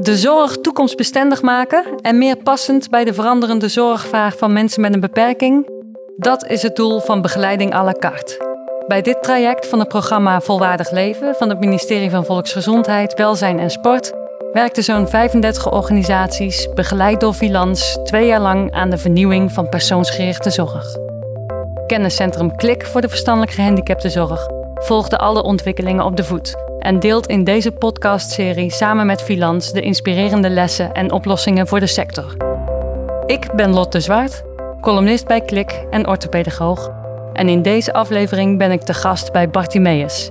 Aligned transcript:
De 0.00 0.16
zorg 0.16 0.56
toekomstbestendig 0.56 1.42
maken 1.42 1.84
en 2.00 2.18
meer 2.18 2.36
passend 2.36 2.90
bij 2.90 3.04
de 3.04 3.14
veranderende 3.14 3.68
zorgvraag 3.68 4.36
van 4.36 4.52
mensen 4.52 4.80
met 4.80 4.94
een 4.94 5.00
beperking, 5.00 5.68
dat 6.16 6.46
is 6.46 6.62
het 6.62 6.76
doel 6.76 7.00
van 7.00 7.22
begeleiding 7.22 7.74
à 7.74 7.84
la 7.84 7.92
carte. 7.92 8.56
Bij 8.86 9.02
dit 9.02 9.22
traject 9.22 9.66
van 9.66 9.78
het 9.78 9.88
programma 9.88 10.40
Volwaardig 10.40 10.90
Leven 10.90 11.34
van 11.34 11.48
het 11.48 11.60
ministerie 11.60 12.10
van 12.10 12.24
Volksgezondheid, 12.24 13.14
Welzijn 13.14 13.58
en 13.58 13.70
Sport 13.70 14.12
werkten 14.52 14.84
zo'n 14.84 15.08
35 15.08 15.70
organisaties, 15.70 16.68
begeleid 16.74 17.20
door 17.20 17.34
Vilans, 17.34 17.98
twee 18.04 18.26
jaar 18.26 18.40
lang 18.40 18.72
aan 18.72 18.90
de 18.90 18.98
vernieuwing 18.98 19.52
van 19.52 19.68
persoonsgerichte 19.68 20.50
zorg. 20.50 20.96
Kenniscentrum 21.86 22.56
Klik 22.56 22.86
voor 22.86 23.00
de 23.00 23.08
verstandelijk 23.08 23.52
gehandicaptenzorg 23.52 24.48
volgde 24.74 25.18
alle 25.18 25.42
ontwikkelingen 25.42 26.04
op 26.04 26.16
de 26.16 26.24
voet 26.24 26.67
en 26.78 26.98
deelt 27.00 27.26
in 27.26 27.44
deze 27.44 27.70
podcastserie 27.70 28.70
samen 28.70 29.06
met 29.06 29.22
Vilans 29.22 29.72
de 29.72 29.80
inspirerende 29.80 30.50
lessen 30.50 30.92
en 30.92 31.12
oplossingen 31.12 31.66
voor 31.66 31.80
de 31.80 31.86
sector. 31.86 32.36
Ik 33.26 33.52
ben 33.54 33.72
Lotte 33.72 34.00
Zwaard, 34.00 34.42
columnist 34.80 35.26
bij 35.26 35.40
Klik 35.40 35.84
en 35.90 36.08
orthopedagoog. 36.08 36.90
En 37.32 37.48
in 37.48 37.62
deze 37.62 37.92
aflevering 37.92 38.58
ben 38.58 38.70
ik 38.70 38.82
te 38.82 38.94
gast 38.94 39.32
bij 39.32 39.50
Bartimeus. 39.50 40.30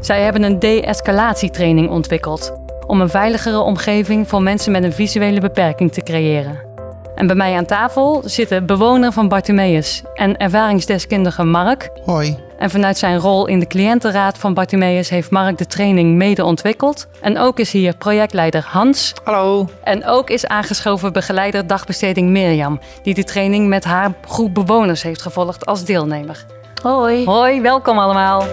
Zij 0.00 0.22
hebben 0.22 0.42
een 0.42 0.58
de-escalatietraining 0.58 1.90
ontwikkeld 1.90 2.52
om 2.86 3.00
een 3.00 3.08
veiligere 3.08 3.60
omgeving 3.60 4.28
voor 4.28 4.42
mensen 4.42 4.72
met 4.72 4.82
een 4.82 4.92
visuele 4.92 5.40
beperking 5.40 5.92
te 5.92 6.02
creëren. 6.02 6.66
En 7.14 7.26
bij 7.26 7.36
mij 7.36 7.56
aan 7.56 7.66
tafel 7.66 8.22
zitten 8.24 8.66
bewoner 8.66 9.12
van 9.12 9.28
Bartimeus 9.28 10.02
en 10.14 10.36
ervaringsdeskundige 10.36 11.44
Mark. 11.44 11.90
Hoi. 12.04 12.47
En 12.58 12.70
vanuit 12.70 12.98
zijn 12.98 13.18
rol 13.18 13.46
in 13.46 13.58
de 13.58 13.66
cliëntenraad 13.66 14.38
van 14.38 14.54
Bartimeus 14.54 15.08
heeft 15.08 15.30
Mark 15.30 15.58
de 15.58 15.66
training 15.66 16.16
mede 16.16 16.44
ontwikkeld. 16.44 17.06
En 17.20 17.38
ook 17.38 17.58
is 17.58 17.72
hier 17.72 17.96
projectleider 17.96 18.64
Hans. 18.68 19.14
Hallo. 19.24 19.68
En 19.84 20.06
ook 20.06 20.30
is 20.30 20.46
aangeschoven 20.46 21.12
begeleider 21.12 21.66
dagbesteding 21.66 22.28
Mirjam, 22.28 22.80
die 23.02 23.14
de 23.14 23.24
training 23.24 23.68
met 23.68 23.84
haar 23.84 24.14
groep 24.26 24.54
bewoners 24.54 25.02
heeft 25.02 25.22
gevolgd 25.22 25.66
als 25.66 25.84
deelnemer. 25.84 26.46
Hoi. 26.82 27.24
Hoi, 27.24 27.60
welkom 27.60 27.98
allemaal. 27.98 28.44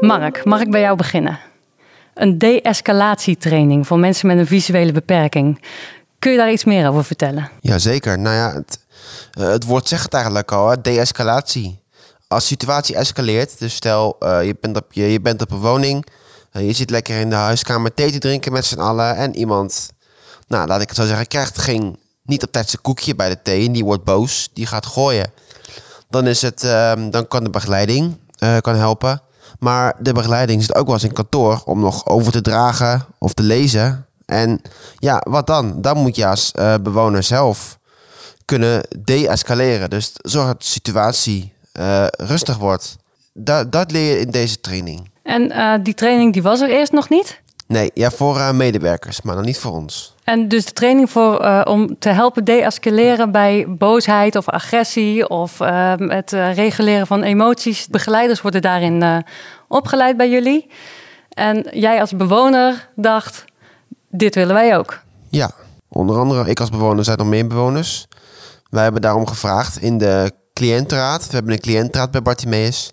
Mark, 0.00 0.44
mag 0.44 0.60
ik 0.60 0.70
bij 0.70 0.80
jou 0.80 0.96
beginnen? 0.96 1.38
Een 2.14 2.38
de-escalatietraining 2.38 3.86
voor 3.86 3.98
mensen 3.98 4.26
met 4.26 4.38
een 4.38 4.46
visuele 4.46 4.92
beperking. 4.92 5.60
Kun 6.18 6.30
je 6.30 6.38
daar 6.38 6.52
iets 6.52 6.64
meer 6.64 6.88
over 6.88 7.04
vertellen? 7.04 7.48
Jazeker. 7.60 8.18
Nou 8.18 8.36
ja, 8.36 8.52
het, 8.52 8.86
het 9.30 9.64
woord 9.64 9.88
zegt 9.88 10.02
het 10.02 10.14
eigenlijk 10.14 10.52
al, 10.52 10.82
de-escalatie. 10.82 11.82
Als 12.28 12.42
de 12.42 12.48
situatie 12.48 12.96
escaleert, 12.96 13.58
dus 13.58 13.74
stel 13.74 14.16
uh, 14.20 14.44
je, 14.44 14.56
bent 14.60 14.76
op, 14.76 14.92
je, 14.92 15.12
je 15.12 15.20
bent 15.20 15.42
op 15.42 15.50
een 15.50 15.58
woning, 15.58 16.06
uh, 16.52 16.66
je 16.66 16.72
zit 16.72 16.90
lekker 16.90 17.20
in 17.20 17.30
de 17.30 17.36
huiskamer 17.36 17.94
thee 17.94 18.12
te 18.12 18.18
drinken 18.18 18.52
met 18.52 18.64
z'n 18.64 18.78
allen 18.78 19.16
en 19.16 19.36
iemand, 19.36 19.90
nou 20.46 20.66
laat 20.66 20.80
ik 20.80 20.88
het 20.88 20.96
zo 20.96 21.06
zeggen, 21.06 21.26
krijgt 21.26 21.58
geen, 21.58 21.98
niet 22.22 22.42
op 22.42 22.52
tijd 22.52 22.68
zijn 22.68 22.82
koekje 22.82 23.14
bij 23.14 23.28
de 23.28 23.42
thee 23.42 23.66
en 23.66 23.72
die 23.72 23.84
wordt 23.84 24.04
boos, 24.04 24.48
die 24.52 24.66
gaat 24.66 24.86
gooien. 24.86 25.32
Dan, 26.08 26.26
is 26.26 26.42
het, 26.42 26.64
ehm, 26.64 27.10
dan 27.10 27.28
kan 27.28 27.44
de 27.44 27.50
begeleiding 27.50 28.16
kan 28.60 28.74
helpen. 28.74 29.22
Maar 29.58 29.96
de 29.98 30.12
begeleiding 30.12 30.62
zit 30.62 30.74
ook 30.74 30.86
wel 30.86 30.94
eens 30.94 31.04
in 31.04 31.12
kantoor 31.12 31.62
om 31.64 31.80
nog 31.80 32.06
over 32.06 32.32
te 32.32 32.40
dragen 32.40 33.06
of 33.18 33.34
te 33.34 33.42
lezen. 33.42 34.06
En 34.26 34.60
ja, 34.98 35.22
wat 35.28 35.46
dan? 35.46 35.80
Dan 35.80 35.96
moet 35.96 36.16
je 36.16 36.26
als 36.26 36.52
bewoner 36.80 37.22
zelf 37.22 37.77
kunnen 38.48 38.82
de-escaleren. 39.04 39.90
Dus 39.90 40.12
zorg 40.22 40.46
dat 40.46 40.60
de 40.60 40.66
situatie 40.66 41.52
uh, 41.78 42.06
rustig 42.06 42.56
wordt. 42.56 42.96
Dat, 43.32 43.72
dat 43.72 43.90
leer 43.90 44.14
je 44.14 44.20
in 44.20 44.30
deze 44.30 44.60
training. 44.60 45.10
En 45.22 45.52
uh, 45.52 45.74
die 45.82 45.94
training 45.94 46.32
die 46.32 46.42
was 46.42 46.60
er 46.60 46.70
eerst 46.70 46.92
nog 46.92 47.08
niet? 47.08 47.40
Nee, 47.66 47.90
ja, 47.94 48.10
voor 48.10 48.54
medewerkers, 48.54 49.22
maar 49.22 49.34
dan 49.34 49.44
niet 49.44 49.58
voor 49.58 49.72
ons. 49.72 50.14
En 50.24 50.48
dus 50.48 50.64
de 50.64 50.72
training 50.72 51.10
voor, 51.10 51.44
uh, 51.44 51.60
om 51.64 51.98
te 51.98 52.08
helpen 52.08 52.44
de-escaleren 52.44 53.32
bij 53.32 53.66
boosheid 53.68 54.36
of 54.36 54.48
agressie 54.48 55.28
of 55.28 55.60
uh, 55.60 55.92
het 55.96 56.30
reguleren 56.32 57.06
van 57.06 57.22
emoties. 57.22 57.88
Begeleiders 57.88 58.40
worden 58.40 58.62
daarin 58.62 59.24
opgeleid 59.68 60.16
bij 60.16 60.30
jullie. 60.30 60.66
En 61.28 61.66
jij 61.70 62.00
als 62.00 62.16
bewoner 62.16 62.88
dacht, 62.96 63.44
dit 64.10 64.34
willen 64.34 64.54
wij 64.54 64.78
ook. 64.78 65.00
Ja, 65.28 65.50
onder 65.88 66.18
andere 66.18 66.50
ik 66.50 66.60
als 66.60 66.70
bewoner 66.70 67.04
zijn 67.04 67.18
nog 67.18 67.26
meer 67.26 67.46
bewoners. 67.46 68.06
Wij 68.68 68.82
hebben 68.82 69.02
daarom 69.02 69.26
gevraagd 69.26 69.78
in 69.78 69.98
de 69.98 70.32
cliëntenraad. 70.52 71.26
We 71.26 71.34
hebben 71.34 71.52
een 71.52 71.60
cliëntenraad 71.60 72.10
bij 72.10 72.22
Bartimeus. 72.22 72.92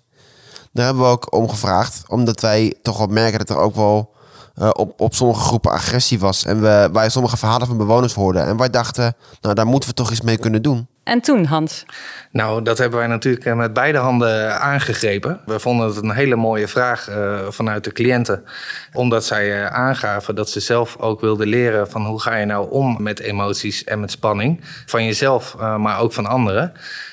Daar 0.72 0.84
hebben 0.84 1.02
we 1.02 1.10
ook 1.10 1.34
om 1.34 1.48
gevraagd, 1.48 2.02
omdat 2.08 2.40
wij 2.40 2.74
toch 2.82 2.98
wel 2.98 3.06
merken 3.06 3.38
dat 3.38 3.50
er 3.50 3.56
ook 3.56 3.74
wel 3.74 4.14
uh, 4.58 4.70
op, 4.72 5.00
op 5.00 5.14
sommige 5.14 5.40
groepen 5.40 5.70
agressie 5.70 6.18
was. 6.18 6.44
En 6.44 6.60
we, 6.60 6.88
wij 6.92 7.08
sommige 7.08 7.36
verhalen 7.36 7.66
van 7.66 7.76
bewoners 7.76 8.14
hoorden. 8.14 8.46
En 8.46 8.56
wij 8.56 8.70
dachten, 8.70 9.16
nou 9.40 9.54
daar 9.54 9.66
moeten 9.66 9.88
we 9.88 9.94
toch 9.94 10.10
iets 10.10 10.20
mee 10.20 10.38
kunnen 10.38 10.62
doen. 10.62 10.88
En 11.06 11.20
toen, 11.20 11.44
Hans? 11.44 11.84
Nou, 12.30 12.62
dat 12.62 12.78
hebben 12.78 12.98
wij 12.98 13.08
natuurlijk 13.08 13.54
met 13.54 13.72
beide 13.72 13.98
handen 13.98 14.60
aangegrepen. 14.60 15.40
We 15.44 15.58
vonden 15.58 15.86
het 15.86 15.96
een 15.96 16.10
hele 16.10 16.36
mooie 16.36 16.68
vraag 16.68 17.08
uh, 17.08 17.38
vanuit 17.48 17.84
de 17.84 17.92
cliënten. 17.92 18.44
Omdat 18.92 19.24
zij 19.24 19.60
uh, 19.60 19.66
aangaven 19.66 20.34
dat 20.34 20.50
ze 20.50 20.60
zelf 20.60 20.96
ook 20.98 21.20
wilden 21.20 21.46
leren 21.46 21.90
van 21.90 22.06
hoe 22.06 22.20
ga 22.20 22.36
je 22.36 22.44
nou 22.44 22.70
om 22.70 23.02
met 23.02 23.20
emoties 23.20 23.84
en 23.84 24.00
met 24.00 24.10
spanning. 24.10 24.60
Van 24.86 25.04
jezelf, 25.04 25.56
maar 25.58 26.00
ook 26.00 26.12
van 26.12 26.26
anderen. 26.26 26.72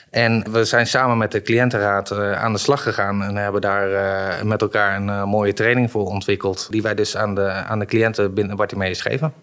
En 0.10 0.52
we 0.52 0.66
zijn 0.66 0.88
samen 0.88 1.18
met 1.18 1.32
de 1.32 1.42
cliëntenraad 1.42 2.12
aan 2.36 2.54
de 2.54 2.60
slag 2.60 2.84
gegaan 2.84 3.24
en 3.24 3.36
hebben 3.36 3.62
daar 3.62 4.46
met 4.46 4.62
elkaar 4.62 4.96
een 4.96 5.30
mooie 5.30 5.54
training 5.54 5.92
voor 5.92 6.06
ontwikkeld. 6.06 6.68
Die 6.70 6.82
wij 6.82 6.96
dus 6.96 7.18
aan 7.18 7.36
de, 7.36 7.50
aan 7.50 7.80
de 7.80 7.86
cliënten 7.86 8.34
binnen 8.34 8.56
Bartimeus 8.56 9.02
geven. 9.02 9.34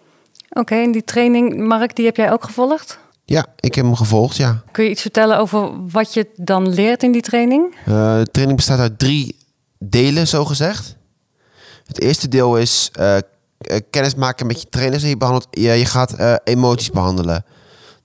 Oké, 0.49 0.61
okay, 0.61 0.83
en 0.83 0.93
die 0.93 1.05
training, 1.05 1.57
Mark, 1.57 1.97
die 1.97 2.07
heb 2.07 2.17
jij 2.17 2.33
ook 2.33 2.45
gevolgd? 2.45 2.99
Ja, 3.31 3.47
ik 3.61 3.75
heb 3.75 3.85
hem 3.85 3.95
gevolgd, 3.97 4.37
ja. 4.37 4.63
Kun 4.71 4.85
je 4.85 4.91
iets 4.91 5.01
vertellen 5.01 5.39
over 5.39 5.71
wat 5.91 6.15
je 6.15 6.29
dan 6.37 6.69
leert 6.69 7.03
in 7.03 7.13
die 7.13 7.23
training? 7.23 7.75
de 7.85 8.27
training 8.31 8.57
bestaat 8.57 8.79
uit 8.79 8.99
drie 8.99 9.37
delen, 9.79 10.29
zo 10.29 10.45
gezegd. 10.45 10.97
Het 11.87 12.01
eerste 12.01 12.29
deel 12.29 12.57
is 12.57 12.91
kennis 13.91 14.15
maken 14.15 14.47
met 14.47 14.61
je 14.61 14.69
trainers. 14.69 15.03
En 15.03 15.09
je, 15.09 15.17
behandelt, 15.17 15.47
je, 15.51 15.71
je 15.71 15.85
gaat 15.85 16.41
emoties 16.45 16.91
behandelen. 16.91 17.45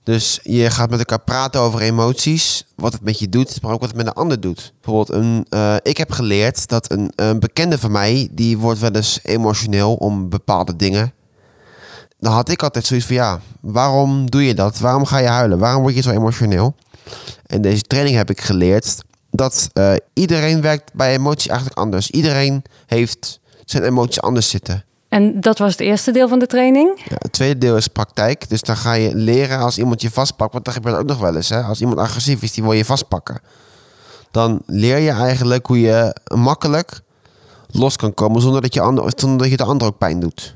Dus 0.06 0.40
je 0.42 0.70
gaat 0.70 0.90
met 0.90 0.98
elkaar 0.98 1.20
praten 1.20 1.60
over 1.60 1.80
emoties, 1.80 2.66
wat 2.74 2.92
het 2.92 3.02
met 3.02 3.18
je 3.18 3.28
doet, 3.28 3.62
maar 3.62 3.72
ook 3.72 3.80
wat 3.80 3.88
het 3.88 3.96
met 3.96 4.06
een 4.06 4.12
ander 4.12 4.40
doet. 4.40 4.72
Bijvoorbeeld, 4.80 5.18
een, 5.18 5.46
uh, 5.50 5.76
ik 5.82 5.96
heb 5.96 6.10
geleerd 6.10 6.68
dat 6.68 6.90
een, 6.90 7.12
een, 7.14 7.40
bekende 7.40 7.78
van 7.78 7.92
mij, 7.92 8.28
die 8.30 8.58
wordt 8.58 8.80
wel 8.80 8.92
eens 8.92 9.20
emotioneel 9.22 9.94
om 9.94 10.28
bepaalde 10.28 10.76
dingen. 10.76 11.12
Dan 12.26 12.34
had 12.34 12.48
ik 12.48 12.62
altijd 12.62 12.86
zoiets 12.86 13.06
van, 13.06 13.14
ja, 13.14 13.40
waarom 13.60 14.30
doe 14.30 14.46
je 14.46 14.54
dat? 14.54 14.78
Waarom 14.78 15.04
ga 15.04 15.18
je 15.18 15.28
huilen? 15.28 15.58
Waarom 15.58 15.82
word 15.82 15.94
je 15.94 16.02
zo 16.02 16.10
emotioneel? 16.10 16.74
En 17.46 17.62
deze 17.62 17.82
training 17.82 18.16
heb 18.16 18.30
ik 18.30 18.40
geleerd 18.40 19.02
dat 19.30 19.68
uh, 19.74 19.92
iedereen 20.12 20.60
werkt 20.60 20.94
bij 20.94 21.12
emoties 21.14 21.48
eigenlijk 21.48 21.78
anders. 21.78 22.10
Iedereen 22.10 22.62
heeft 22.86 23.40
zijn 23.64 23.82
emoties 23.82 24.20
anders 24.20 24.50
zitten. 24.50 24.84
En 25.08 25.40
dat 25.40 25.58
was 25.58 25.70
het 25.70 25.80
eerste 25.80 26.10
deel 26.10 26.28
van 26.28 26.38
de 26.38 26.46
training? 26.46 27.00
Ja, 27.08 27.16
het 27.18 27.32
tweede 27.32 27.58
deel 27.58 27.76
is 27.76 27.88
praktijk. 27.88 28.48
Dus 28.48 28.62
dan 28.62 28.76
ga 28.76 28.92
je 28.92 29.14
leren 29.14 29.58
als 29.58 29.78
iemand 29.78 30.00
je 30.02 30.10
vastpakt. 30.10 30.52
Want 30.52 30.64
dat 30.64 30.74
gebeurt 30.74 30.96
ook 30.96 31.06
nog 31.06 31.18
wel 31.18 31.36
eens. 31.36 31.48
Hè? 31.48 31.62
Als 31.62 31.80
iemand 31.80 31.98
agressief 31.98 32.42
is, 32.42 32.52
die 32.52 32.62
wil 32.62 32.72
je 32.72 32.84
vastpakken. 32.84 33.40
Dan 34.30 34.62
leer 34.66 34.98
je 34.98 35.10
eigenlijk 35.10 35.66
hoe 35.66 35.80
je 35.80 36.16
makkelijk 36.34 37.00
los 37.70 37.96
kan 37.96 38.14
komen 38.14 38.40
zonder 38.40 38.60
dat 38.60 38.74
je, 38.74 38.80
ander, 38.80 39.12
zonder 39.16 39.38
dat 39.38 39.50
je 39.50 39.56
de 39.56 39.64
ander 39.64 39.86
ook 39.86 39.98
pijn 39.98 40.20
doet. 40.20 40.55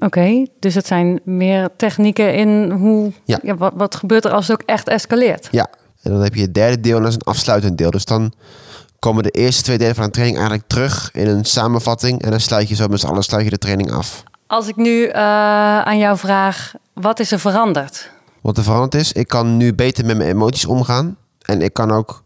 Oké, 0.00 0.06
okay, 0.06 0.48
dus 0.58 0.74
het 0.74 0.86
zijn 0.86 1.20
meer 1.24 1.68
technieken 1.76 2.34
in 2.34 2.70
hoe. 2.70 3.12
Ja. 3.24 3.38
ja 3.42 3.56
wat, 3.56 3.72
wat 3.76 3.94
gebeurt 3.94 4.24
er 4.24 4.30
als 4.30 4.48
het 4.48 4.60
ook 4.60 4.68
echt 4.68 4.88
escaleert? 4.88 5.48
Ja, 5.50 5.66
en 6.02 6.10
dan 6.10 6.22
heb 6.22 6.34
je 6.34 6.40
het 6.40 6.54
derde 6.54 6.80
deel 6.80 6.96
en 6.96 7.02
dat 7.02 7.10
is 7.10 7.16
een 7.16 7.32
afsluitend 7.32 7.78
deel. 7.78 7.90
Dus 7.90 8.04
dan 8.04 8.32
komen 8.98 9.22
de 9.22 9.30
eerste 9.30 9.62
twee 9.62 9.78
delen 9.78 9.94
van 9.94 10.04
de 10.04 10.10
training 10.10 10.38
eigenlijk 10.38 10.68
terug 10.68 11.10
in 11.12 11.28
een 11.28 11.44
samenvatting. 11.44 12.22
En 12.22 12.30
dan 12.30 12.40
sluit 12.40 12.68
je 12.68 12.74
zo 12.74 12.88
met 12.88 13.00
z'n 13.00 13.06
allen 13.06 13.22
sluit 13.22 13.44
je 13.44 13.50
de 13.50 13.58
training 13.58 13.92
af. 13.92 14.22
Als 14.46 14.68
ik 14.68 14.76
nu 14.76 15.06
uh, 15.06 15.12
aan 15.80 15.98
jou 15.98 16.18
vraag, 16.18 16.74
wat 16.92 17.20
is 17.20 17.32
er 17.32 17.38
veranderd? 17.38 18.10
Wat 18.40 18.56
er 18.56 18.62
veranderd 18.62 18.94
is, 18.94 19.12
ik 19.12 19.28
kan 19.28 19.56
nu 19.56 19.74
beter 19.74 20.04
met 20.04 20.16
mijn 20.16 20.30
emoties 20.30 20.66
omgaan. 20.66 21.16
En 21.42 21.62
ik 21.62 21.72
kan 21.72 21.90
ook, 21.90 22.24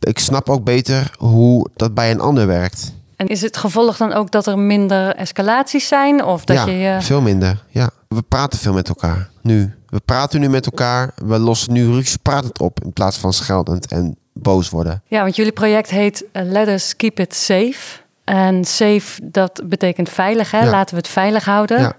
ik 0.00 0.18
snap 0.18 0.48
ook 0.48 0.64
beter 0.64 1.10
hoe 1.18 1.66
dat 1.76 1.94
bij 1.94 2.10
een 2.10 2.20
ander 2.20 2.46
werkt. 2.46 2.92
En 3.16 3.26
is 3.26 3.42
het 3.42 3.56
gevolg 3.56 3.96
dan 3.96 4.12
ook 4.12 4.30
dat 4.30 4.46
er 4.46 4.58
minder 4.58 5.14
escalaties 5.14 5.88
zijn? 5.88 6.24
Of 6.24 6.44
dat 6.44 6.56
ja, 6.56 6.66
je, 6.66 7.02
veel 7.02 7.20
minder. 7.20 7.64
Ja, 7.68 7.90
we 8.08 8.22
praten 8.22 8.58
veel 8.58 8.72
met 8.72 8.88
elkaar 8.88 9.30
nu. 9.42 9.74
We 9.86 10.00
praten 10.04 10.40
nu 10.40 10.48
met 10.48 10.66
elkaar. 10.66 11.12
We 11.14 11.38
lossen 11.38 11.72
nu 11.72 11.86
ruzies, 11.86 12.16
praten 12.16 12.48
het 12.48 12.60
op 12.60 12.84
in 12.84 12.92
plaats 12.92 13.18
van 13.18 13.32
scheldend 13.32 13.86
en 13.86 14.16
boos 14.32 14.70
worden. 14.70 15.02
Ja, 15.06 15.22
want 15.22 15.36
jullie 15.36 15.52
project 15.52 15.90
heet 15.90 16.24
uh, 16.32 16.42
Let 16.42 16.68
us 16.68 16.96
keep 16.96 17.20
it 17.20 17.34
safe. 17.34 18.04
En 18.24 18.64
safe, 18.64 19.20
dat 19.22 19.62
betekent 19.64 20.08
veilig, 20.08 20.50
hè? 20.50 20.70
Laten 20.70 20.94
we 20.94 21.00
het 21.00 21.10
veilig 21.10 21.44
houden. 21.44 21.80
Ja. 21.80 21.96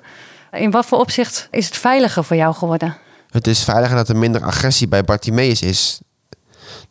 In 0.51 0.71
wat 0.71 0.85
voor 0.85 0.99
opzicht 0.99 1.47
is 1.51 1.65
het 1.65 1.77
veiliger 1.77 2.23
voor 2.23 2.35
jou 2.35 2.53
geworden? 2.53 2.97
Het 3.29 3.47
is 3.47 3.63
veiliger 3.63 3.95
dat 3.95 4.09
er 4.09 4.17
minder 4.17 4.43
agressie 4.43 4.87
bij 4.87 5.03
Bartimeus 5.03 5.61
is. 5.61 6.01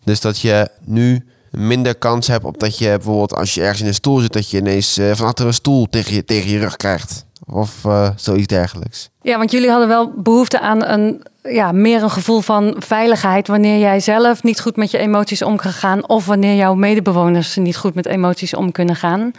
Dus 0.05 0.21
dat 0.21 0.41
je 0.41 0.69
nu 0.85 1.27
minder 1.57 1.95
kans 1.95 2.27
hebt 2.27 2.45
op 2.45 2.59
dat 2.59 2.79
je 2.79 2.89
bijvoorbeeld 2.89 3.35
als 3.35 3.55
je 3.55 3.61
ergens 3.61 3.81
in 3.81 3.87
een 3.87 3.95
stoel 3.95 4.19
zit, 4.19 4.33
dat 4.33 4.51
je 4.51 4.59
ineens 4.59 4.99
uh, 4.99 5.13
van 5.15 5.27
achter 5.27 5.47
een 5.47 5.55
stoel 5.55 5.87
tegen 5.91 6.15
je, 6.15 6.25
tegen 6.25 6.51
je 6.51 6.59
rug 6.59 6.77
krijgt. 6.77 7.25
Of 7.47 7.85
uh, 7.87 8.09
zoiets 8.17 8.47
dergelijks. 8.47 9.11
Ja, 9.23 9.39
want 9.39 9.51
jullie 9.51 9.71
hadden 9.71 9.89
wel 9.89 10.13
behoefte 10.17 10.61
aan 10.61 10.85
een, 10.85 11.23
ja, 11.43 11.73
meer 11.73 12.03
een 12.03 12.11
gevoel 12.11 12.41
van 12.41 12.75
veiligheid 12.79 13.49
wanneer 13.49 13.79
jij 13.79 14.01
zelf 14.01 14.43
niet 14.43 14.61
goed 14.61 14.77
met 14.77 14.91
je 14.91 14.99
emoties 14.99 15.43
om 15.43 15.57
kan 15.57 15.73
gaan. 15.73 16.09
Of 16.09 16.27
wanneer 16.27 16.55
jouw 16.55 16.75
medebewoners 16.75 17.57
niet 17.57 17.77
goed 17.77 17.95
met 17.95 18.07
emoties 18.07 18.55
om 18.55 18.73
kunnen 18.73 18.97
gaan. 18.97 19.33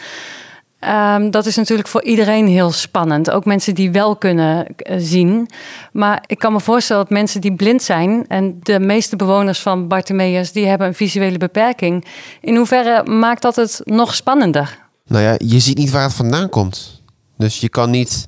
Um, 0.79 1.31
dat 1.31 1.45
is 1.45 1.55
natuurlijk 1.55 1.87
voor 1.87 2.03
iedereen 2.03 2.47
heel 2.47 2.71
spannend. 2.71 3.31
Ook 3.31 3.45
mensen 3.45 3.75
die 3.75 3.91
wel 3.91 4.15
kunnen 4.15 4.67
uh, 4.77 4.95
zien. 4.99 5.49
Maar 5.91 6.23
ik 6.25 6.39
kan 6.39 6.53
me 6.53 6.59
voorstellen 6.59 7.03
dat 7.03 7.11
mensen 7.11 7.41
die 7.41 7.55
blind 7.55 7.83
zijn... 7.83 8.25
en 8.27 8.59
de 8.61 8.79
meeste 8.79 9.15
bewoners 9.15 9.61
van 9.61 9.87
Bartimeus... 9.87 10.51
die 10.51 10.65
hebben 10.65 10.87
een 10.87 10.93
visuele 10.93 11.37
beperking. 11.37 12.05
In 12.41 12.55
hoeverre 12.55 13.03
maakt 13.03 13.41
dat 13.41 13.55
het 13.55 13.81
nog 13.83 14.15
spannender? 14.15 14.77
Nou 15.07 15.23
ja, 15.23 15.35
je 15.37 15.59
ziet 15.59 15.77
niet 15.77 15.91
waar 15.91 16.03
het 16.03 16.13
vandaan 16.13 16.49
komt. 16.49 17.01
Dus 17.37 17.59
je 17.59 17.69
kan 17.69 17.89
niet... 17.89 18.27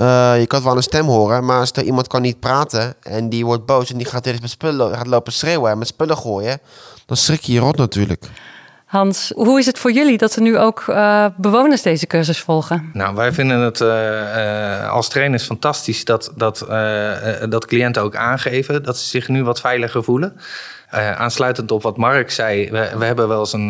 Uh, 0.00 0.34
je 0.38 0.46
kan 0.46 0.62
wel 0.62 0.76
een 0.76 0.82
stem 0.82 1.06
horen, 1.06 1.44
maar 1.44 1.58
als 1.58 1.72
er 1.72 1.84
iemand 1.84 2.06
kan 2.06 2.22
niet 2.22 2.40
praten... 2.40 2.94
en 3.02 3.28
die 3.28 3.44
wordt 3.44 3.66
boos 3.66 3.90
en 3.90 3.98
die 3.98 4.06
gaat, 4.06 4.24
met 4.24 4.50
spullen, 4.50 4.94
gaat 4.94 5.06
lopen 5.06 5.32
schreeuwen 5.32 5.70
en 5.70 5.78
met 5.78 5.86
spullen 5.86 6.16
gooien... 6.16 6.58
dan 7.06 7.16
schrik 7.16 7.40
je 7.40 7.52
je 7.52 7.60
rot 7.60 7.76
natuurlijk. 7.76 8.30
Hans, 8.92 9.32
hoe 9.34 9.58
is 9.58 9.66
het 9.66 9.78
voor 9.78 9.92
jullie 9.92 10.18
dat 10.18 10.34
er 10.34 10.42
nu 10.42 10.58
ook 10.58 10.84
uh, 10.88 11.26
bewoners 11.36 11.82
deze 11.82 12.06
cursus 12.06 12.40
volgen? 12.40 12.90
Nou, 12.92 13.14
wij 13.14 13.32
vinden 13.32 13.58
het 13.58 13.80
uh, 13.80 13.88
uh, 13.88 14.90
als 14.90 15.08
trainers 15.08 15.44
fantastisch 15.44 16.04
dat, 16.04 16.32
dat, 16.36 16.66
dat 17.48 17.66
cliënten 17.66 18.02
ook 18.02 18.16
aangeven 18.16 18.82
dat 18.82 18.98
ze 18.98 19.08
zich 19.08 19.28
nu 19.28 19.44
wat 19.44 19.60
veiliger 19.60 20.04
voelen. 20.04 20.36
aansluitend 21.16 21.70
op 21.70 21.82
wat 21.82 21.96
Mark 21.96 22.30
zei, 22.30 22.70
we, 22.70 22.90
we 22.98 23.04
hebben 23.04 23.28
wel 23.28 23.38
eens 23.38 23.52
een, 23.52 23.68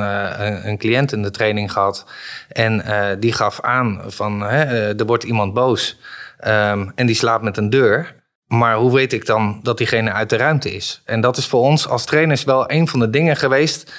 een, 0.69 0.79
cliënt 0.79 1.13
in 1.13 1.23
de 1.23 1.31
training 1.31 1.73
gehad. 1.73 2.07
En 2.49 2.85
die 3.21 3.33
gaf 3.33 3.61
aan 3.61 4.01
van 4.07 4.43
er 4.43 5.07
wordt 5.07 5.25
iemand 5.25 5.55
boos 5.55 5.99
um, 6.47 6.93
en 6.95 7.07
die 7.07 7.17
slaapt 7.17 7.45
met 7.45 7.57
een 7.57 7.71
deur. 7.71 8.21
Maar 8.47 8.77
hoe 8.77 8.93
weet 8.93 9.13
ik 9.13 9.27
dan 9.27 9.61
dat 9.63 9.79
diegene 9.79 10.13
uit 10.13 10.31
de 10.31 10.37
ruimte 10.37 10.75
is? 10.75 11.03
En 11.05 11.21
dat 11.21 11.37
is 11.37 11.47
voor 11.47 11.61
ons 11.61 11.89
als 11.89 12.05
trainers 12.05 12.45
wel 12.45 12.71
een 12.71 12.89
van 12.89 13.01
de 13.01 13.11
dingen 13.11 13.37
geweest 13.37 13.93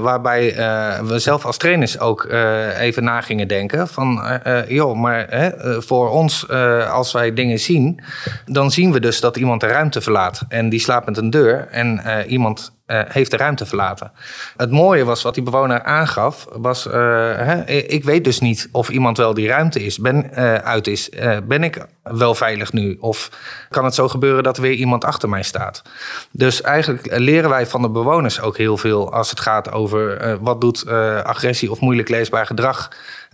waarbij 0.00 0.56
uh, 0.56 1.00
we 1.00 1.18
zelf 1.18 1.44
als 1.44 1.56
trainers 1.56 1.98
ook 1.98 2.24
uh, 2.24 2.80
even 2.80 3.04
na 3.04 3.20
gingen 3.20 3.48
denken 3.48 3.88
van, 3.88 4.40
joh, 4.68 4.96
maar 4.96 5.52
voor 5.78 6.10
ons 6.10 6.48
als 6.90 7.12
wij 7.12 7.32
dingen 7.32 7.58
zien, 7.58 8.00
dan 8.46 8.70
zien 8.70 8.92
we 8.92 9.00
dus 9.00 9.20
dat 9.20 9.36
iemand 9.36 9.60
de 9.60 9.66
ruimte 9.66 10.00
verlaat 10.00 10.40
en 10.48 10.68
die 10.68 10.80
slaapt 10.80 11.06
met 11.06 11.16
een 11.16 11.30
deur 11.30 11.68
en 11.70 12.02
iemand 12.26 12.76
heeft 12.86 13.30
de 13.30 13.36
ruimte 13.36 13.66
verlaten. 13.66 14.12
Het 14.56 14.70
mooie 14.70 15.04
was 15.04 15.22
wat 15.22 15.34
die 15.34 15.42
bewoner 15.42 15.82
aangaf, 15.82 16.46
was: 16.52 16.84
hè, 16.84 17.64
ik 17.66 18.04
weet 18.04 18.24
dus 18.24 18.40
niet 18.40 18.68
of 18.72 18.88
iemand 18.88 19.16
wel 19.16 19.34
die 19.34 19.48
ruimte 19.48 19.84
is, 19.84 19.98
ben, 19.98 20.34
uit 20.64 20.86
is. 20.86 21.10
ben 21.44 21.62
ik 21.62 21.86
wel 22.02 22.34
veilig 22.34 22.72
nu? 22.72 22.96
Of 23.00 23.30
kan 23.68 23.84
het 23.84 23.94
zo 23.94 24.08
gebeuren 24.08 24.42
dat 24.42 24.56
er 24.56 24.62
weer 24.62 24.72
iemand 24.72 25.04
achter 25.04 25.28
mij 25.28 25.42
staat? 25.42 25.82
Dus 26.30 26.62
eigenlijk 26.62 27.18
leren 27.18 27.50
wij 27.50 27.66
van 27.66 27.82
de 27.82 27.90
bewoners 27.90 28.40
ook 28.40 28.56
heel 28.56 28.76
veel 28.76 29.12
als 29.12 29.30
het 29.30 29.40
gaat 29.40 29.57
over 29.72 30.38
wat 30.40 30.60
doet 30.60 30.88
agressie 31.22 31.70
of 31.70 31.80
moeilijk 31.80 32.08
leesbaar 32.08 32.46
gedrag 32.46 32.88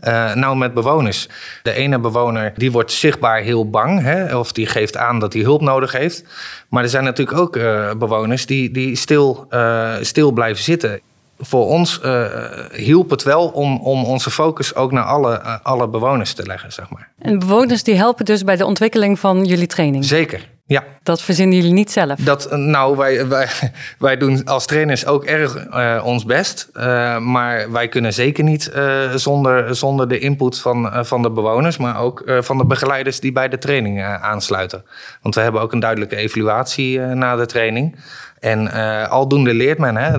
uh, 0.04 0.34
nou, 0.34 0.56
met 0.56 0.74
bewoners. 0.74 1.28
De 1.62 1.72
ene 1.72 1.98
bewoner 1.98 2.52
die 2.56 2.72
wordt 2.72 2.92
zichtbaar 2.92 3.40
heel 3.40 3.70
bang, 3.70 4.00
hè, 4.02 4.36
of 4.36 4.52
die 4.52 4.66
geeft 4.66 4.96
aan 4.96 5.18
dat 5.18 5.32
hij 5.32 5.42
hulp 5.42 5.60
nodig 5.60 5.92
heeft. 5.92 6.24
Maar 6.68 6.82
er 6.82 6.88
zijn 6.88 7.04
natuurlijk 7.04 7.38
ook 7.38 7.52
bewoners 7.98 8.46
die, 8.46 8.70
die 8.70 8.96
stil, 8.96 9.48
stil 10.00 10.32
blijven 10.32 10.62
zitten. 10.62 11.00
Voor 11.38 11.66
ons 11.66 12.00
hielp 12.72 13.10
het 13.10 13.22
wel 13.22 13.48
om, 13.48 13.80
om 13.80 14.04
onze 14.04 14.30
focus 14.30 14.74
ook 14.74 14.92
naar 14.92 15.04
alle, 15.04 15.38
alle 15.62 15.88
bewoners 15.88 16.32
te 16.32 16.46
leggen, 16.46 16.72
zeg 16.72 16.90
maar. 16.90 17.08
En 17.18 17.38
bewoners 17.38 17.82
die 17.82 17.94
helpen 17.94 18.24
dus 18.24 18.44
bij 18.44 18.56
de 18.56 18.66
ontwikkeling 18.66 19.18
van 19.18 19.44
jullie 19.44 19.66
training? 19.66 20.04
Zeker, 20.04 20.48
ja. 20.66 20.84
Dat 21.02 21.22
verzinnen 21.22 21.56
jullie 21.56 21.72
niet 21.72 21.90
zelf? 21.90 22.18
Dat, 22.18 22.50
nou, 22.50 22.96
wij, 22.96 23.28
wij, 23.28 23.48
wij 23.98 24.16
doen 24.16 24.44
als 24.44 24.66
trainers 24.66 25.06
ook 25.06 25.24
erg 25.24 25.66
uh, 25.66 26.02
ons 26.04 26.24
best. 26.24 26.68
Uh, 26.74 27.18
maar 27.18 27.72
wij 27.72 27.88
kunnen 27.88 28.12
zeker 28.12 28.44
niet 28.44 28.72
uh, 28.76 29.14
zonder, 29.14 29.76
zonder 29.76 30.08
de 30.08 30.18
input 30.18 30.58
van, 30.58 31.06
van 31.06 31.22
de 31.22 31.30
bewoners, 31.30 31.76
maar 31.76 31.98
ook 31.98 32.22
van 32.40 32.58
de 32.58 32.64
begeleiders 32.64 33.20
die 33.20 33.32
bij 33.32 33.48
de 33.48 33.58
training 33.58 34.02
aansluiten. 34.02 34.84
Want 35.22 35.34
we 35.34 35.40
hebben 35.40 35.60
ook 35.60 35.72
een 35.72 35.80
duidelijke 35.80 36.16
evaluatie 36.16 36.98
na 36.98 37.36
de 37.36 37.46
training. 37.46 37.96
En 38.40 38.70
aldoende 39.08 39.54
leert 39.54 39.78
men. 39.78 39.96
Hè? 39.96 40.18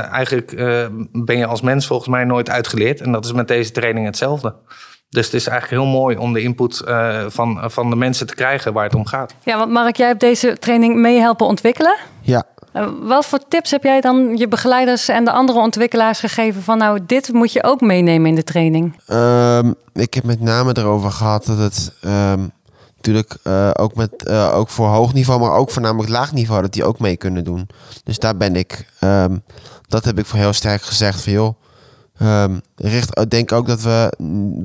eigenlijk 0.00 0.56
ben 1.12 1.38
je 1.38 1.46
als 1.46 1.60
mens 1.60 1.86
volgens 1.86 2.08
mij 2.08 2.24
nooit 2.24 2.50
uitgeleerd. 2.50 3.00
En 3.00 3.12
dat 3.12 3.24
is 3.24 3.32
met 3.32 3.48
deze 3.48 3.70
training 3.70 4.06
hetzelfde. 4.06 4.54
Dus 5.16 5.24
het 5.24 5.34
is 5.34 5.46
eigenlijk 5.46 5.82
heel 5.82 5.92
mooi 5.92 6.16
om 6.16 6.32
de 6.32 6.42
input 6.42 6.82
uh, 6.86 7.24
van, 7.28 7.58
van 7.64 7.90
de 7.90 7.96
mensen 7.96 8.26
te 8.26 8.34
krijgen 8.34 8.72
waar 8.72 8.84
het 8.84 8.94
om 8.94 9.06
gaat. 9.06 9.34
Ja, 9.42 9.58
want 9.58 9.70
Mark, 9.70 9.96
jij 9.96 10.06
hebt 10.06 10.20
deze 10.20 10.56
training 10.58 10.96
mee 10.96 11.18
helpen 11.18 11.46
ontwikkelen. 11.46 11.96
Ja. 12.20 12.44
Uh, 12.74 12.86
wat 13.00 13.26
voor 13.26 13.38
tips 13.48 13.70
heb 13.70 13.82
jij 13.82 14.00
dan 14.00 14.36
je 14.36 14.48
begeleiders 14.48 15.08
en 15.08 15.24
de 15.24 15.30
andere 15.30 15.58
ontwikkelaars 15.58 16.20
gegeven 16.20 16.62
van 16.62 16.78
nou, 16.78 16.98
dit 17.06 17.32
moet 17.32 17.52
je 17.52 17.64
ook 17.64 17.80
meenemen 17.80 18.28
in 18.28 18.34
de 18.34 18.44
training? 18.44 19.00
Um, 19.08 19.74
ik 19.92 20.14
heb 20.14 20.24
met 20.24 20.40
name 20.40 20.76
erover 20.76 21.10
gehad 21.10 21.46
dat 21.46 21.58
het 21.58 21.92
um, 22.04 22.52
natuurlijk 22.96 23.36
uh, 23.44 23.70
ook, 23.72 23.94
met, 23.94 24.28
ook 24.30 24.68
voor 24.68 24.86
hoog 24.86 25.12
niveau, 25.12 25.40
maar 25.40 25.52
ook 25.52 25.70
voornamelijk 25.70 26.10
laag 26.10 26.32
niveau, 26.32 26.62
dat 26.62 26.72
die 26.72 26.84
ook 26.84 26.98
mee 26.98 27.16
kunnen 27.16 27.44
doen. 27.44 27.68
Dus 28.04 28.18
daar 28.18 28.36
ben 28.36 28.56
ik, 28.56 28.86
um, 29.00 29.42
dat 29.88 30.04
heb 30.04 30.18
ik 30.18 30.26
voor 30.26 30.38
heel 30.38 30.52
sterk 30.52 30.82
gezegd 30.82 31.22
van 31.22 31.32
joh, 31.32 31.54
Um, 32.22 32.60
richt, 32.76 33.30
denk 33.30 33.52
ook 33.52 33.66
dat 33.66 33.82
we 33.82 34.12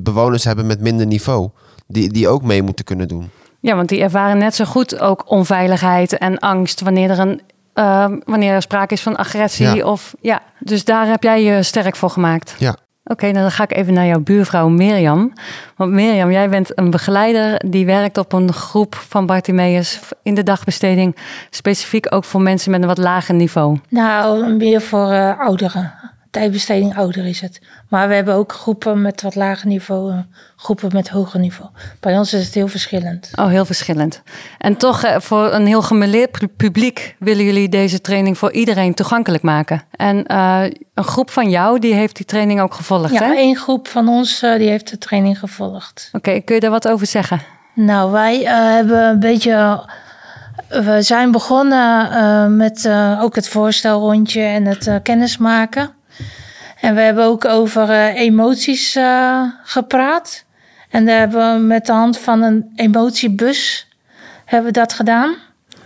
bewoners 0.02 0.44
hebben 0.44 0.66
met 0.66 0.80
minder 0.80 1.06
niveau. 1.06 1.50
Die, 1.86 2.12
die 2.12 2.28
ook 2.28 2.42
mee 2.42 2.62
moeten 2.62 2.84
kunnen 2.84 3.08
doen. 3.08 3.30
Ja, 3.60 3.76
want 3.76 3.88
die 3.88 4.02
ervaren 4.02 4.38
net 4.38 4.54
zo 4.54 4.64
goed 4.64 5.00
ook 5.00 5.30
onveiligheid 5.30 6.18
en 6.18 6.38
angst 6.38 6.80
wanneer 6.80 7.10
er 7.10 7.18
een 7.18 7.40
uh, 7.74 8.06
wanneer 8.24 8.52
er 8.52 8.62
sprake 8.62 8.94
is 8.94 9.02
van 9.02 9.16
agressie. 9.16 9.74
Ja. 9.74 9.84
Of, 9.84 10.14
ja. 10.20 10.42
Dus 10.58 10.84
daar 10.84 11.06
heb 11.06 11.22
jij 11.22 11.42
je 11.42 11.62
sterk 11.62 11.96
voor 11.96 12.10
gemaakt. 12.10 12.54
Ja. 12.58 12.76
Oké, 13.04 13.26
okay, 13.26 13.42
dan 13.42 13.50
ga 13.50 13.62
ik 13.62 13.76
even 13.76 13.92
naar 13.92 14.06
jouw 14.06 14.20
buurvrouw 14.20 14.68
Mirjam. 14.68 15.32
Want 15.76 15.92
Mirjam, 15.92 16.30
jij 16.30 16.48
bent 16.48 16.78
een 16.78 16.90
begeleider 16.90 17.70
die 17.70 17.86
werkt 17.86 18.18
op 18.18 18.32
een 18.32 18.52
groep 18.52 18.94
van 18.94 19.26
Bartimeus 19.26 20.00
in 20.22 20.34
de 20.34 20.42
dagbesteding. 20.42 21.16
Specifiek 21.50 22.14
ook 22.14 22.24
voor 22.24 22.40
mensen 22.40 22.70
met 22.70 22.80
een 22.80 22.86
wat 22.86 22.98
lager 22.98 23.34
niveau. 23.34 23.78
Nou, 23.88 24.56
meer 24.56 24.80
voor 24.80 25.12
uh, 25.12 25.40
ouderen 25.40 26.01
tijdbesteding 26.32 26.96
ouder 26.96 27.26
is 27.26 27.40
het. 27.40 27.60
Maar 27.88 28.08
we 28.08 28.14
hebben 28.14 28.34
ook 28.34 28.52
groepen 28.52 29.02
met 29.02 29.22
wat 29.22 29.34
lager 29.34 29.68
niveau 29.68 30.12
en 30.12 30.32
groepen 30.56 30.90
met 30.92 31.08
hoger 31.08 31.40
niveau. 31.40 31.70
Bij 32.00 32.18
ons 32.18 32.32
is 32.32 32.44
het 32.44 32.54
heel 32.54 32.68
verschillend. 32.68 33.30
Oh, 33.34 33.48
heel 33.48 33.64
verschillend. 33.64 34.22
En 34.58 34.76
toch 34.76 35.02
eh, 35.02 35.20
voor 35.20 35.52
een 35.52 35.66
heel 35.66 35.82
gemeleerd 35.82 36.56
publiek 36.56 37.16
willen 37.18 37.44
jullie 37.44 37.68
deze 37.68 38.00
training 38.00 38.38
voor 38.38 38.52
iedereen 38.52 38.94
toegankelijk 38.94 39.42
maken. 39.42 39.82
En 39.90 40.24
uh, 40.30 40.62
een 40.94 41.04
groep 41.04 41.30
van 41.30 41.50
jou, 41.50 41.78
die 41.78 41.94
heeft 41.94 42.16
die 42.16 42.26
training 42.26 42.60
ook 42.60 42.74
gevolgd, 42.74 43.12
ja, 43.12 43.24
hè? 43.24 43.34
één 43.34 43.56
groep 43.56 43.88
van 43.88 44.08
ons 44.08 44.42
uh, 44.42 44.56
die 44.56 44.68
heeft 44.68 44.90
de 44.90 44.98
training 44.98 45.38
gevolgd. 45.38 46.08
Oké, 46.12 46.28
okay, 46.28 46.40
kun 46.40 46.54
je 46.54 46.60
daar 46.60 46.70
wat 46.70 46.88
over 46.88 47.06
zeggen? 47.06 47.40
Nou, 47.74 48.10
wij 48.10 48.38
hebben 48.74 49.08
een 49.08 49.20
beetje 49.20 49.84
we 50.68 51.02
zijn 51.02 51.30
begonnen 51.30 52.56
met 52.56 52.88
ook 53.20 53.34
het 53.34 53.48
voorstelrondje 53.48 54.42
en 54.42 54.64
het 54.66 55.00
kennismaken. 55.02 55.90
En 56.82 56.94
we 56.94 57.00
hebben 57.00 57.24
ook 57.24 57.44
over 57.44 57.88
uh, 57.88 58.14
emoties 58.14 58.96
uh, 58.96 59.42
gepraat. 59.62 60.44
En 60.90 61.06
daar 61.06 61.18
hebben 61.18 61.54
we 61.54 61.60
met 61.60 61.86
de 61.86 61.92
hand 61.92 62.18
van 62.18 62.42
een 62.42 62.72
emotiebus 62.76 63.88
hebben 64.44 64.72
we 64.72 64.78
dat 64.78 64.92
gedaan. 64.92 65.34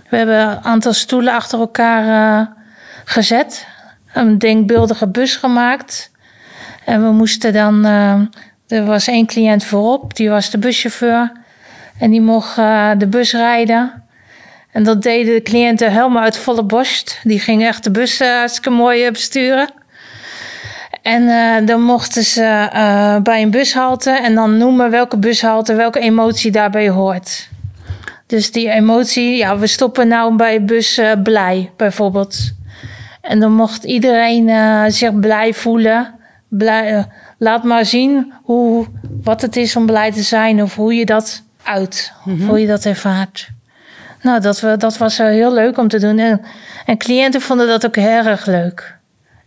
We 0.09 0.17
hebben 0.17 0.41
een 0.41 0.65
aantal 0.65 0.93
stoelen 0.93 1.35
achter 1.35 1.59
elkaar 1.59 2.05
uh, 2.41 2.47
gezet. 3.05 3.67
Een 4.12 4.38
denkbeeldige 4.38 5.09
bus 5.09 5.37
gemaakt. 5.37 6.11
En 6.85 7.03
we 7.03 7.11
moesten 7.11 7.53
dan... 7.53 7.85
er 8.67 8.85
was 8.85 9.07
één 9.07 9.26
cliënt 9.26 9.65
voorop, 9.65 10.17
die 10.17 10.31
was 10.31 10.50
de 10.50 10.59
buschauffeur. 10.59 11.33
En 11.99 12.11
die 12.11 12.21
mocht 12.21 12.57
de 12.99 13.07
bus 13.11 13.33
rijden. 13.33 14.03
En 14.73 14.83
dat 14.83 15.03
deden 15.03 15.35
de 15.35 15.43
cliënten 15.43 15.93
helemaal 15.93 16.23
uit 16.23 16.37
volle 16.37 16.62
borst. 16.62 17.21
Die 17.23 17.41
gingen 17.41 17.69
echt 17.69 17.85
de 17.85 17.91
bus 17.91 18.19
hartstikke 18.19 18.71
mooi 18.71 19.11
besturen. 19.11 19.75
En 21.06 21.22
uh, 21.22 21.66
dan 21.66 21.82
mochten 21.82 22.22
ze 22.22 22.70
uh, 22.75 23.16
bij 23.22 23.42
een 23.42 23.50
bushalte 23.50 24.10
en 24.10 24.34
dan 24.34 24.56
noemen 24.56 24.90
welke 24.90 25.16
bushalte, 25.16 25.75
welke 25.75 25.98
emotie 25.98 26.50
daarbij 26.50 26.88
hoort. 26.88 27.48
Dus 28.26 28.52
die 28.52 28.70
emotie, 28.70 29.36
ja, 29.36 29.58
we 29.58 29.66
stoppen 29.66 30.08
nou 30.08 30.36
bij 30.36 30.64
bus 30.64 30.98
uh, 30.98 31.12
blij 31.22 31.70
bijvoorbeeld. 31.76 32.54
En 33.20 33.40
dan 33.40 33.52
mocht 33.52 33.84
iedereen 33.84 34.50
zich 34.92 35.20
blij 35.20 35.54
voelen. 35.54 36.14
Blij, 36.48 37.06
laat 37.38 37.62
maar 37.62 37.84
zien 37.84 38.32
hoe, 38.42 38.86
wat 39.22 39.42
het 39.42 39.56
is 39.56 39.76
om 39.76 39.86
blij 39.86 40.12
te 40.12 40.22
zijn 40.22 40.62
of 40.62 40.75
hoe 40.75 40.94
je 40.94 41.04
dat 41.04 41.42
uit, 41.62 42.12
mm 42.25 42.38
-hmm. 42.38 42.48
hoe 42.48 42.60
je 42.60 42.66
dat 42.66 42.84
ervaart. 42.84 43.48
Nou, 44.22 44.40
dat, 44.40 44.60
we, 44.60 44.76
dat 44.76 44.98
was 44.98 45.18
heel 45.18 45.52
leuk 45.52 45.78
om 45.78 45.88
te 45.88 45.98
doen. 45.98 46.18
En, 46.18 46.40
en 46.86 46.98
cliënten 46.98 47.40
vonden 47.40 47.66
dat 47.66 47.86
ook 47.86 47.96
heel 47.96 48.25
erg 48.25 48.46
leuk. 48.46 48.96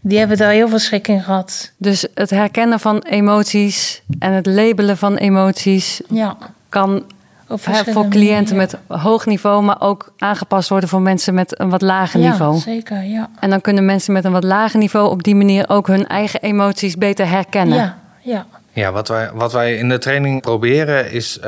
Die 0.01 0.17
hebben 0.19 0.37
daar 0.37 0.51
heel 0.51 0.67
veel 0.67 0.79
schrik 0.79 1.07
in 1.07 1.21
gehad. 1.21 1.71
Dus 1.77 2.07
het 2.13 2.29
herkennen 2.29 2.79
van 2.79 2.99
emoties 2.99 4.01
en 4.19 4.31
het 4.31 4.45
labelen 4.45 4.97
van 4.97 5.15
emoties 5.15 6.01
Ja. 6.09 6.37
kan 6.69 7.03
hè, 7.47 7.91
voor 7.91 8.07
cliënten 8.07 8.55
manieren. 8.55 8.79
met 8.89 9.01
hoog 9.01 9.25
niveau, 9.25 9.63
maar 9.63 9.81
ook 9.81 10.13
aangepast 10.17 10.69
worden 10.69 10.89
voor 10.89 11.01
mensen 11.01 11.33
met 11.33 11.59
een 11.59 11.69
wat 11.69 11.81
lager 11.81 12.19
ja, 12.19 12.29
niveau. 12.29 12.57
zeker. 12.57 13.03
Ja. 13.03 13.29
En 13.39 13.49
dan 13.49 13.61
kunnen 13.61 13.85
mensen 13.85 14.13
met 14.13 14.25
een 14.25 14.31
wat 14.31 14.43
lager 14.43 14.79
niveau 14.79 15.09
op 15.09 15.23
die 15.23 15.35
manier 15.35 15.69
ook 15.69 15.87
hun 15.87 16.07
eigen 16.07 16.41
emoties 16.41 16.95
beter 16.97 17.29
herkennen. 17.29 17.77
Ja, 17.77 17.97
ja. 18.21 18.45
Ja, 18.73 18.91
wat 18.91 19.07
wij, 19.07 19.29
wat 19.33 19.53
wij 19.53 19.75
in 19.75 19.89
de 19.89 19.97
training 19.97 20.41
proberen 20.41 21.11
is 21.11 21.39
eh, 21.39 21.43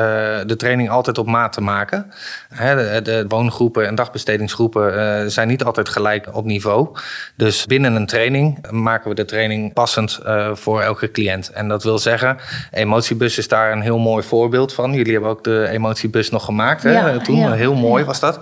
de 0.45 0.55
training 0.55 0.89
altijd 0.89 1.17
op 1.17 1.27
maat 1.27 1.53
te 1.53 1.61
maken. 1.61 2.11
Hè, 2.49 2.75
de, 2.75 3.01
de 3.01 3.25
woongroepen 3.27 3.87
en 3.87 3.95
dagbestedingsgroepen 3.95 4.99
eh, 4.99 5.27
zijn 5.27 5.47
niet 5.47 5.63
altijd 5.63 5.89
gelijk 5.89 6.35
op 6.35 6.45
niveau. 6.45 6.87
Dus 7.35 7.65
binnen 7.65 7.95
een 7.95 8.05
training 8.05 8.71
maken 8.71 9.09
we 9.09 9.15
de 9.15 9.25
training 9.25 9.73
passend 9.73 10.19
eh, 10.25 10.49
voor 10.53 10.81
elke 10.81 11.11
cliënt. 11.11 11.49
En 11.49 11.67
dat 11.67 11.83
wil 11.83 11.99
zeggen, 11.99 12.37
Emotiebus 12.71 13.37
is 13.37 13.47
daar 13.47 13.71
een 13.71 13.81
heel 13.81 13.99
mooi 13.99 14.23
voorbeeld 14.23 14.73
van. 14.73 14.93
Jullie 14.93 15.13
hebben 15.13 15.29
ook 15.29 15.43
de 15.43 15.67
Emotiebus 15.67 16.29
nog 16.29 16.45
gemaakt 16.45 16.83
hè, 16.83 16.91
Ja, 16.91 17.17
toen. 17.17 17.37
ja, 17.37 17.51
heel 17.51 17.75
mooi 17.75 18.01
ja. 18.01 18.07
was 18.07 18.19
dat. 18.19 18.39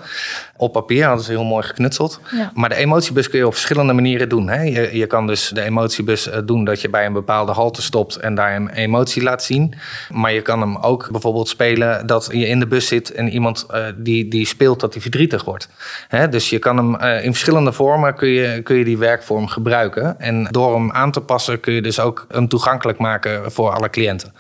Op 0.61 0.73
papier 0.73 1.05
hadden 1.05 1.25
ze 1.25 1.31
heel 1.31 1.43
mooi 1.43 1.63
geknutseld. 1.63 2.19
Ja. 2.31 2.51
Maar 2.53 2.69
de 2.69 2.75
emotiebus 2.75 3.29
kun 3.29 3.39
je 3.39 3.45
op 3.45 3.53
verschillende 3.53 3.93
manieren 3.93 4.29
doen. 4.29 4.49
Hè? 4.49 4.61
Je, 4.61 4.97
je 4.97 5.05
kan 5.05 5.27
dus 5.27 5.49
de 5.49 5.61
emotiebus 5.61 6.29
eh, 6.29 6.39
doen 6.45 6.63
dat 6.63 6.81
je 6.81 6.89
bij 6.89 7.05
een 7.05 7.13
bepaalde 7.13 7.51
halte 7.51 7.81
stopt 7.81 8.15
en 8.15 8.35
daar 8.35 8.55
een 8.55 8.69
emotie 8.69 9.23
laat 9.23 9.43
zien. 9.43 9.73
Maar 10.09 10.33
je 10.33 10.41
kan 10.41 10.61
hem 10.61 10.77
ook 10.77 11.11
bijvoorbeeld 11.11 11.47
spelen 11.47 12.07
dat 12.07 12.29
je 12.31 12.47
in 12.47 12.59
de 12.59 12.67
bus 12.67 12.87
zit 12.87 13.11
en 13.11 13.29
iemand 13.29 13.65
eh, 13.69 13.85
die, 13.95 14.27
die 14.27 14.45
speelt 14.45 14.79
dat 14.79 14.93
hij 14.93 15.01
verdrietig 15.01 15.43
wordt. 15.43 15.69
Hè? 16.07 16.29
Dus 16.29 16.49
je 16.49 16.59
kan 16.59 16.77
hem 16.77 16.95
eh, 16.95 17.23
in 17.23 17.31
verschillende 17.31 17.73
vormen 17.73 18.15
kun 18.15 18.29
je, 18.29 18.61
kun 18.61 18.75
je 18.75 18.83
die 18.83 18.97
werkvorm 18.97 19.47
gebruiken. 19.47 20.19
En 20.19 20.47
door 20.51 20.73
hem 20.73 20.91
aan 20.91 21.11
te 21.11 21.21
passen 21.21 21.59
kun 21.59 21.73
je 21.73 21.81
dus 21.81 21.99
ook 21.99 22.25
hem 22.29 22.47
toegankelijk 22.47 22.97
maken 22.97 23.51
voor 23.51 23.69
alle 23.71 23.89
cliënten. 23.89 24.33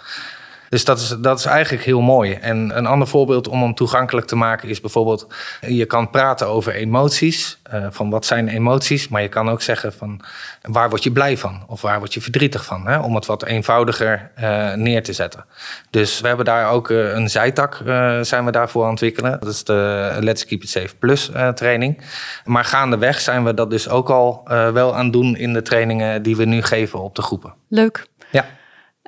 Dus 0.69 0.85
dat 0.85 0.99
is, 0.99 1.07
dat 1.19 1.39
is 1.39 1.45
eigenlijk 1.45 1.83
heel 1.83 2.01
mooi. 2.01 2.33
En 2.33 2.77
een 2.77 2.85
ander 2.85 3.07
voorbeeld 3.07 3.47
om 3.47 3.61
hem 3.61 3.73
toegankelijk 3.73 4.27
te 4.27 4.35
maken 4.35 4.69
is 4.69 4.81
bijvoorbeeld... 4.81 5.27
je 5.61 5.85
kan 5.85 6.09
praten 6.09 6.47
over 6.47 6.73
emoties, 6.73 7.59
eh, 7.63 7.85
van 7.89 8.09
wat 8.09 8.25
zijn 8.25 8.47
emoties... 8.47 9.07
maar 9.07 9.21
je 9.21 9.27
kan 9.27 9.49
ook 9.49 9.61
zeggen 9.61 9.93
van 9.93 10.21
waar 10.61 10.89
word 10.89 11.03
je 11.03 11.11
blij 11.11 11.37
van 11.37 11.63
of 11.67 11.81
waar 11.81 11.99
word 11.99 12.13
je 12.13 12.21
verdrietig 12.21 12.65
van... 12.65 12.87
Hè, 12.87 12.99
om 12.99 13.15
het 13.15 13.25
wat 13.25 13.45
eenvoudiger 13.45 14.31
eh, 14.35 14.73
neer 14.73 15.03
te 15.03 15.13
zetten. 15.13 15.45
Dus 15.89 16.21
we 16.21 16.27
hebben 16.27 16.45
daar 16.45 16.69
ook 16.69 16.89
eh, 16.89 17.13
een 17.13 17.29
zijtak 17.29 17.81
zijn 18.21 18.45
we 18.45 18.51
daarvoor 18.51 18.83
aan 18.83 18.89
het 18.89 19.01
ontwikkelen. 19.01 19.39
Dat 19.39 19.49
is 19.49 19.63
de 19.63 20.17
Let's 20.19 20.45
Keep 20.45 20.63
It 20.63 20.69
Safe 20.69 20.95
Plus 20.99 21.31
training. 21.55 22.01
Maar 22.45 22.65
gaandeweg 22.65 23.19
zijn 23.19 23.43
we 23.43 23.53
dat 23.53 23.69
dus 23.69 23.89
ook 23.89 24.09
al 24.09 24.41
wel 24.73 24.95
aan 24.95 25.03
het 25.03 25.13
doen... 25.13 25.35
in 25.35 25.53
de 25.53 25.61
trainingen 25.61 26.21
die 26.21 26.35
we 26.35 26.45
nu 26.45 26.61
geven 26.61 26.99
op 26.99 27.15
de 27.15 27.21
groepen. 27.21 27.53
Leuk. 27.67 28.07
Ja. 28.31 28.45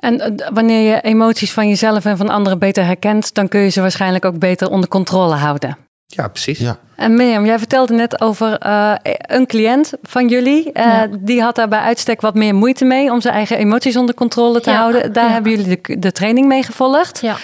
En 0.02 0.20
eh, 0.20 0.48
wanneer 0.52 0.90
je 0.94 1.00
emoties 1.00 1.52
van 1.52 1.68
jezelf 1.68 2.04
en 2.04 2.16
van 2.16 2.28
anderen 2.28 2.58
beter 2.58 2.84
herkent, 2.84 3.34
dan 3.34 3.48
kun 3.48 3.60
je 3.60 3.68
ze 3.68 3.80
waarschijnlijk 3.80 4.24
ook 4.24 4.38
beter 4.38 4.70
onder 4.70 4.88
controle 4.88 5.34
houden. 5.34 5.76
Ja, 6.06 6.28
precies. 6.28 6.58
Ja. 6.58 6.76
En 6.96 7.14
Mirjam, 7.16 7.46
jij 7.46 7.58
vertelde 7.58 7.94
net 7.94 8.20
over 8.20 8.58
eh, 8.58 8.92
een 9.20 9.46
cliënt 9.46 9.92
van 10.02 10.28
jullie. 10.28 10.72
Eh, 10.72 10.84
Ja. 10.84 11.06
Die 11.18 11.42
had 11.42 11.54
daar 11.54 11.68
bij 11.68 11.78
uitstek 11.80 12.20
wat 12.20 12.34
meer 12.34 12.54
moeite 12.54 12.84
mee 12.84 13.10
om 13.12 13.20
zijn 13.20 13.34
eigen 13.34 13.56
emoties 13.56 13.96
onder 13.96 14.14
controle 14.14 14.60
te 14.60 14.70
Ja, 14.70 14.76
houden. 14.76 15.12
Daar 15.12 15.26
ja. 15.26 15.32
hebben 15.32 15.50
jullie 15.52 15.80
de, 15.82 15.98
de 15.98 16.12
training 16.12 16.46
mee 16.46 16.62
gevolgd. 16.62 17.20
ja. 17.20 17.36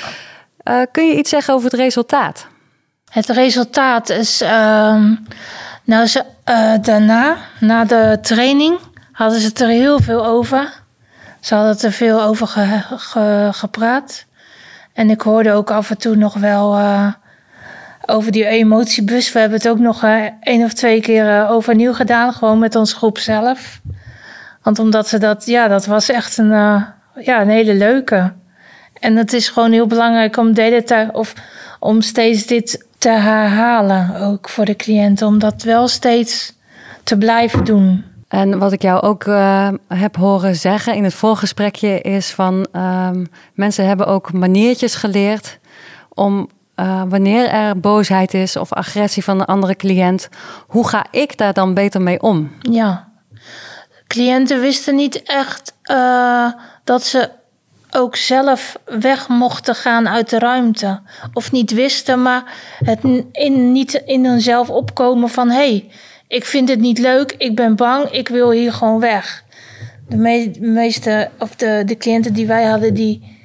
Eh, 0.59 0.81
kun 0.93 1.07
je 1.07 1.17
iets 1.17 1.31
zeggen 1.31 1.55
over 1.55 1.71
het 1.71 1.81
resultaat? 1.81 2.47
Het 3.11 3.29
resultaat 3.29 4.09
is, 4.11 4.41
ehm, 4.41 5.15
nou 5.85 6.07
ze, 6.07 6.25
eh, 6.45 6.73
daarna, 6.83 7.37
na 7.61 7.85
de 7.85 8.19
training, 8.23 8.79
hadden 9.12 9.41
ze 9.41 9.47
het 9.47 9.61
er 9.61 9.69
heel 9.69 10.00
veel 10.00 10.27
over. 10.27 10.77
Ze 11.49 11.55
hadden 11.55 11.81
er 11.81 11.93
veel 11.93 12.23
over 12.23 12.47
ge- 12.47 12.83
ge- 12.88 13.49
gepraat. 13.52 14.26
En 14.93 15.11
ik 15.11 15.21
hoorde 15.21 15.52
ook 15.52 15.71
af 15.71 15.90
en 15.90 15.99
toe 15.99 16.17
nog 16.17 16.35
wel 16.35 16.76
eh, 16.76 17.12
over 18.07 18.33
die 18.33 18.47
emotiebus. 18.47 19.33
We 19.33 19.38
hebben 19.38 19.59
het 19.59 19.69
ook 19.69 19.78
nog 19.78 20.02
eh, 20.02 20.25
één 20.40 20.64
of 20.64 20.73
twee 20.73 21.00
keer 21.00 21.28
eh, 21.28 21.50
overnieuw 21.50 21.93
gedaan, 21.93 22.33
gewoon 22.33 22.59
met 22.59 22.75
onze 22.76 22.97
groep 22.97 23.19
zelf. 23.19 23.81
Want 24.62 24.78
omdat 24.78 25.09
ze 25.09 25.19
dat, 25.19 25.47
ja, 25.47 25.69
dat 25.69 25.87
was 25.87 26.09
echt 26.09 26.38
een, 26.38 26.50
ja, 27.21 27.40
een 27.40 27.49
hele 27.49 27.75
leuke. 27.75 28.33
En 29.00 29.17
het 29.17 29.33
is 29.33 29.49
gewoon 29.49 29.73
heel 29.73 29.87
belangrijk 29.87 30.37
om, 30.37 30.55
tijd, 30.55 31.12
of 31.12 31.35
om 31.78 32.00
steeds 32.00 32.47
dit 32.47 32.87
te 32.99 33.11
herhalen, 33.11 34.17
ook 34.17 34.49
voor 34.49 34.64
de 34.64 34.76
cliënten. 34.76 35.26
Om 35.26 35.38
dat 35.38 35.62
wel 35.62 35.88
steeds 35.88 36.57
te 37.02 37.19
blijven 37.19 37.64
doen. 37.64 38.08
En 38.28 38.58
wat 38.58 38.73
ik 38.73 38.82
jou 38.82 39.00
ook 39.02 39.25
eh, 39.25 39.68
heb 39.88 40.16
horen 40.16 40.56
zeggen 40.56 40.94
in 40.94 41.04
het 41.04 41.14
voorgesprekje 41.14 42.00
is 42.00 42.30
van 42.30 42.66
ehm, 42.73 43.25
mensen 43.54 43.87
hebben 43.87 44.06
ook 44.06 44.32
maniertjes 44.32 44.94
geleerd 44.94 45.58
om 46.14 46.49
eh, 46.75 47.02
wanneer 47.08 47.49
er 47.49 47.80
boosheid 47.80 48.35
is 48.35 48.56
of 48.56 48.73
agressie 48.73 49.25
van 49.25 49.40
een 49.40 49.47
andere 49.47 49.76
cliënt, 49.76 50.28
hoe 50.66 50.88
ga 50.88 51.06
ik 51.11 51.38
daar 51.38 51.52
dan 51.52 51.75
beter 51.75 52.02
mee 52.02 52.20
om? 52.20 52.52
Ja. 52.58 53.08
Cliënten 54.06 54.61
wisten 54.61 54.94
niet 54.94 55.23
echt 55.23 55.75
eh, 55.82 56.52
dat 56.85 57.02
ze 57.02 57.30
ook 57.90 58.16
zelf 58.16 58.76
weg 58.85 59.28
mochten 59.28 59.75
gaan 59.75 60.08
uit 60.08 60.30
de 60.30 60.38
ruimte. 60.38 61.00
Of 61.32 61.52
niet 61.52 61.70
wisten, 61.70 62.23
maar 62.23 62.44
het 62.85 62.99
in, 63.32 63.73
niet 63.73 64.02
in 64.04 64.25
hunzelf 64.25 64.70
opkomen 64.70 65.28
van... 65.28 65.49
hé, 65.49 65.56
hey, 65.56 65.90
ik 66.28 66.44
vind 66.44 66.68
het 66.68 66.80
niet 66.80 66.99
leuk, 66.99 67.35
ik 67.38 67.56
ben 67.56 67.76
bang, 67.76 68.11
ik 68.11 68.28
wil 68.28 68.50
hier 68.50 68.73
gewoon 68.73 69.00
weg. 69.00 69.44
De 70.08 70.16
me- 70.16 70.50
meeste, 70.61 71.30
of 71.38 71.56
de, 71.56 71.82
de 71.87 71.97
cliënten 71.97 72.32
die 72.32 72.47
wij 72.47 72.64
hadden, 72.64 72.94
die 72.94 73.37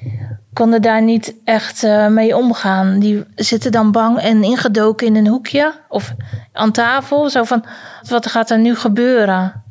konden 0.53 0.81
daar 0.81 1.01
niet 1.01 1.35
echt 1.43 1.83
eh, 1.83 2.07
mee 2.07 2.37
omgaan. 2.37 2.99
Die 2.99 3.23
zitten 3.35 3.71
dan 3.71 3.91
bang 3.91 4.19
en 4.19 4.43
ingedoken 4.43 5.07
in 5.07 5.15
een 5.15 5.27
hoekje 5.27 5.73
of 5.89 6.13
aan 6.51 6.71
tafel. 6.71 7.29
Zo 7.29 7.43
van, 7.43 7.65
wat 8.09 8.27
gaat 8.27 8.49
er 8.49 8.59
nu 8.59 8.75
gebeuren? 8.75 9.63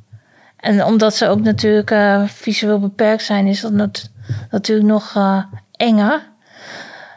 En 0.57 0.85
omdat 0.85 1.14
ze 1.14 1.26
ook 1.28 1.40
natuurlijk 1.40 1.90
eh, 1.90 2.23
visueel 2.26 2.81
beperkt 2.81 3.23
zijn, 3.23 3.47
is 3.47 3.61
dat 3.61 3.73
nat- 3.73 4.11
natuurlijk 4.50 4.88
nog 4.88 5.12
eh, 5.16 5.45
enger. 5.73 6.31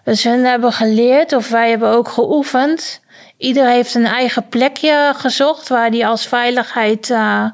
Dus 0.05 0.23
hun 0.23 0.45
hebben 0.45 0.71
geleerd, 0.71 1.33
of 1.33 1.49
wij 1.49 1.69
hebben 1.69 1.89
ook 1.89 2.07
geoefend. 2.07 3.01
Ieder 3.37 3.67
heeft 3.67 3.93
een 3.95 4.05
eigen 4.05 4.47
plekje 4.47 5.13
gezocht 5.15 5.67
waar 5.69 5.91
die 5.91 6.07
als 6.07 6.27
veiligheid, 6.27 7.09
eh, 7.09 7.45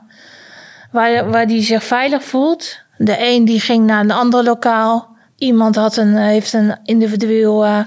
waar, 0.91 1.29
waar 1.29 1.48
die 1.48 1.62
zich 1.62 1.84
veilig 1.84 2.24
voelt. 2.24 2.79
De 2.98 3.15
een 3.20 3.46
die 3.46 3.60
ging 3.60 3.86
naar 3.86 4.00
een 4.00 4.12
ander 4.12 4.43
lokaal. 4.43 5.15
Iemand 5.38 5.75
had 5.75 5.98
een, 5.98 6.15
heeft 6.15 6.53
een 6.53 6.79
individueel, 6.84 7.65
eh, 7.65 7.79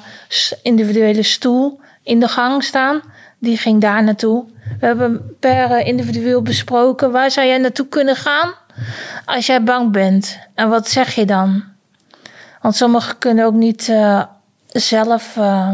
individuele 0.63 1.23
stoel 1.23 1.81
in 2.03 2.21
de 2.21 2.29
gang 2.29 2.65
staan. 2.65 3.01
Die 3.39 3.57
ging 3.57 3.81
daar 3.81 4.03
naartoe. 4.03 4.45
We 4.81 4.87
hebben 4.87 5.37
per 5.41 5.79
individueel 5.79 6.43
besproken 6.43 7.11
waar 7.13 7.31
zou 7.31 7.47
jij 7.47 7.59
naartoe 7.59 7.89
kunnen 7.89 8.17
gaan 8.17 8.55
als 9.25 9.47
jij 9.47 9.63
bang 9.63 9.93
bent. 9.93 10.39
En 10.55 10.69
wat 10.69 10.89
zeg 10.89 11.15
je 11.15 11.25
dan? 11.25 11.65
Want 12.61 12.77
sommigen 12.77 13.19
kunnen 13.19 13.45
ook 13.45 13.55
niet 13.55 13.89
eh, 13.89 14.23
zelf 14.81 15.37
eh, 15.37 15.71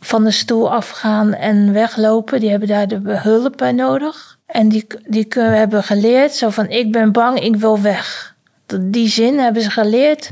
van 0.00 0.24
de 0.24 0.30
stoel 0.30 0.72
afgaan 0.72 1.34
en 1.34 1.72
weglopen. 1.72 2.40
Die 2.40 2.50
hebben 2.50 2.68
daar 2.68 2.88
de 2.88 3.00
hulp 3.04 3.56
bij 3.56 3.72
nodig. 3.72 4.38
En 4.46 4.68
die, 4.68 4.86
die 5.06 5.24
kunnen, 5.24 5.58
hebben 5.58 5.82
geleerd, 5.84 6.32
zo 6.34 6.50
van 6.50 6.68
ik 6.68 6.92
ben 6.92 7.12
bang, 7.12 7.40
ik 7.40 7.56
wil 7.56 7.80
weg. 7.80 8.34
Dat- 8.66 8.92
Die 8.92 9.08
zin 9.08 9.38
hebben 9.38 9.62
ze 9.62 9.70
geleerd 9.70 10.30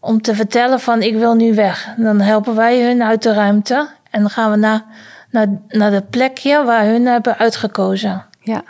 om 0.00 0.20
te 0.22 0.34
vertellen 0.34 0.80
van 0.80 1.02
ik 1.02 1.14
wil 1.16 1.34
nu 1.34 1.54
weg. 1.54 1.88
Dan 1.96 2.20
helpen 2.20 2.54
wij 2.54 2.82
hun 2.82 3.02
uit 3.02 3.22
de 3.22 3.32
ruimte 3.32 3.88
en 4.10 4.20
dan 4.20 4.30
gaan 4.30 4.50
we 4.50 4.56
naar, 4.56 4.82
naar, 5.30 5.46
naar 5.68 5.92
het 5.92 6.10
plekje 6.10 6.64
waar 6.64 6.84
hun 6.84 7.06
hebben 7.06 7.38
uitgekozen. 7.38 8.24
Ja. 8.40 8.62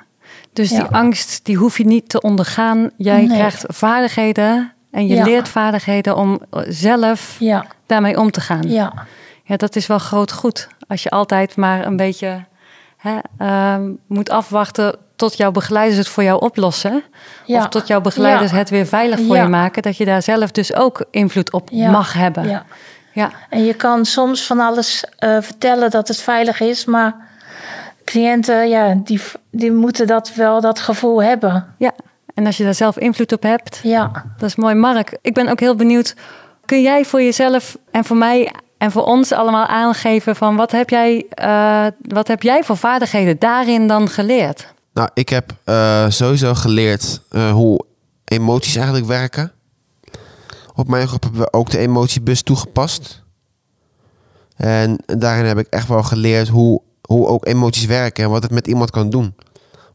Dus 0.52 0.70
Ja. 0.70 0.78
die 0.78 0.86
angst, 0.86 1.44
die 1.44 1.56
hoef 1.56 1.78
je 1.78 1.84
niet 1.86 2.08
te 2.08 2.20
ondergaan. 2.20 2.90
Jij 2.96 3.16
Nee. 3.16 3.26
krijgt 3.36 3.64
vaardigheden 3.68 4.72
en 4.94 5.06
je 5.06 5.14
Ja. 5.14 5.24
leert 5.24 5.48
vaardigheden 5.48 6.16
om 6.16 6.40
zelf 6.68 7.36
Ja, 7.38 7.64
daarmee 7.86 8.18
om 8.18 8.30
te 8.30 8.40
gaan. 8.40 8.62
ja, 8.70 8.92
Ja, 9.46 9.56
dat 9.56 9.76
is 9.76 9.86
wel 9.86 9.98
groot 9.98 10.32
goed. 10.32 10.68
Als 10.88 11.02
je 11.02 11.10
altijd 11.10 11.56
maar 11.56 11.86
een 11.86 11.96
beetje 11.96 12.44
hè, 12.96 13.16
ehm, 13.38 13.90
moet 14.06 14.30
afwachten 14.30 14.96
tot 15.16 15.36
jouw 15.36 15.50
begeleiders 15.50 15.98
het 15.98 16.08
voor 16.08 16.22
jou 16.22 16.40
oplossen. 16.40 17.02
ja. 17.44 17.58
Of 17.58 17.68
tot 17.68 17.86
jouw 17.86 18.00
begeleiders 18.00 18.50
het 18.50 18.70
weer 18.70 18.86
veilig 18.86 19.20
voor 19.26 19.36
je 19.36 19.48
maken. 19.48 19.82
Dat 19.82 19.96
je 19.96 20.04
daar 20.04 20.22
zelf 20.22 20.50
dus 20.50 20.74
ook 20.74 21.04
invloed 21.10 21.52
op 21.52 21.70
mag 21.70 22.12
hebben. 22.12 22.48
Ja. 22.48 22.64
Ja. 23.12 23.30
En 23.50 23.64
je 23.64 23.74
kan 23.74 24.04
soms 24.04 24.46
van 24.46 24.60
alles 24.60 25.04
eh, 25.18 25.36
vertellen 25.40 25.90
dat 25.90 26.08
het 26.08 26.20
veilig 26.20 26.60
is, 26.60 26.84
maar 26.84 27.14
cliënten, 28.04 28.68
ja, 28.68 28.94
die, 29.04 29.20
die 29.50 29.72
moeten 29.72 30.06
dat 30.06 30.34
wel, 30.34 30.60
dat 30.60 30.80
gevoel 30.80 31.22
hebben. 31.22 31.74
ja. 31.78 31.92
En 32.34 32.46
als 32.46 32.56
je 32.56 32.64
daar 32.64 32.74
zelf 32.74 32.98
invloed 32.98 33.32
op 33.32 33.42
hebt, 33.42 33.80
Ja, 33.82 34.24
dat 34.38 34.48
is 34.48 34.56
mooi. 34.56 34.74
Mark, 34.74 35.18
ik 35.20 35.34
ben 35.34 35.48
ook 35.48 35.60
heel 35.60 35.76
benieuwd. 35.76 36.14
Kun 36.64 36.82
jij 36.82 37.04
voor 37.04 37.22
jezelf 37.22 37.78
en 37.90 38.04
voor 38.04 38.16
mij 38.16 38.52
en 38.78 38.90
voor 38.90 39.04
ons 39.04 39.32
allemaal 39.32 39.66
aangeven 39.66 40.36
van 40.36 40.56
wat 40.56 40.72
heb 40.72 40.90
jij, 40.90 41.26
eh, 41.28 41.86
wat 42.00 42.28
heb 42.28 42.42
jij 42.42 42.64
voor 42.64 42.76
vaardigheden 42.76 43.38
daarin 43.38 43.86
dan 43.88 44.08
geleerd? 44.08 44.72
Nou, 44.92 45.08
ik 45.14 45.28
heb 45.28 45.52
eh, 45.64 46.08
sowieso 46.08 46.54
geleerd 46.54 47.20
eh, 47.30 47.50
hoe 47.50 47.84
emoties 48.24 48.76
eigenlijk 48.76 49.06
werken. 49.06 49.52
Op 50.74 50.88
mijn 50.88 51.08
groep 51.08 51.22
hebben 51.22 51.40
we 51.40 51.52
ook 51.52 51.70
de 51.70 51.78
emotiebus 51.78 52.42
toegepast. 52.42 53.22
En 54.56 55.02
daarin 55.06 55.44
heb 55.44 55.58
ik 55.58 55.66
echt 55.66 55.88
wel 55.88 56.02
geleerd 56.02 56.48
hoe, 56.48 56.80
hoe 57.08 57.26
ook 57.26 57.46
emoties 57.46 57.84
werken 57.84 58.24
en 58.24 58.30
wat 58.30 58.42
het 58.42 58.52
met 58.52 58.66
iemand 58.66 58.90
kan 58.90 59.10
doen. 59.10 59.34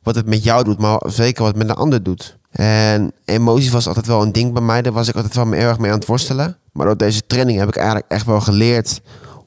Wat 0.09 0.17
het 0.17 0.27
met 0.27 0.43
jou 0.43 0.63
doet, 0.63 0.79
maar 0.79 1.01
zeker 1.05 1.43
wat 1.43 1.55
het 1.55 1.61
met 1.61 1.69
een 1.69 1.83
ander 1.83 2.03
doet. 2.03 2.37
En 2.51 3.11
emoties 3.25 3.69
was 3.69 3.87
altijd 3.87 4.07
wel 4.07 4.21
een 4.21 4.31
ding 4.31 4.53
bij 4.53 4.61
mij. 4.61 4.81
Daar 4.81 4.93
was 4.93 5.07
ik 5.07 5.15
altijd 5.15 5.35
wel 5.35 5.53
erg 5.53 5.79
mee 5.79 5.91
aan 5.91 5.97
het 5.97 6.07
worstelen. 6.07 6.57
Maar 6.71 6.85
door 6.85 6.97
deze 6.97 7.25
training 7.27 7.59
heb 7.59 7.67
ik 7.67 7.75
eigenlijk 7.75 8.11
echt 8.11 8.25
wel 8.25 8.41
geleerd 8.41 9.01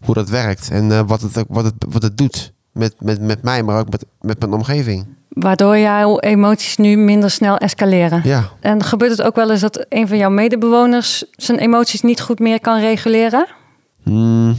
hoe 0.05 0.15
dat 0.15 0.29
werkt. 0.29 0.71
En 0.71 0.93
eh, 0.93 1.01
wat, 1.07 1.21
het, 1.21 1.45
wat, 1.49 1.65
het, 1.65 1.75
wat 1.89 2.03
het 2.03 2.17
doet 2.17 2.53
met, 2.73 2.95
met, 2.99 3.21
met 3.21 3.43
mij, 3.43 3.63
maar 3.63 3.79
ook 3.79 3.91
met, 3.91 4.05
met 4.21 4.39
mijn 4.39 4.53
omgeving. 4.53 5.07
Waardoor 5.29 5.79
jouw 5.79 6.19
emoties 6.19 6.77
nu 6.77 6.97
minder 6.97 7.31
snel 7.31 7.57
escaleren. 7.57 8.21
Ja, 8.25 8.49
En 8.61 8.83
gebeurt 8.83 9.11
het 9.11 9.23
ook 9.23 9.37
wel 9.37 9.51
eens 9.51 9.61
dat 9.61 9.87
een 9.89 10.09
van 10.09 10.17
jouw 10.17 10.31
medebewoners 10.31 11.25
zijn 11.31 11.59
emoties 11.59 12.01
niet 12.03 12.21
goed 12.21 12.39
meer 12.39 12.61
kan 12.61 12.81
reguleren? 12.81 13.47
Hmm, 14.03 14.57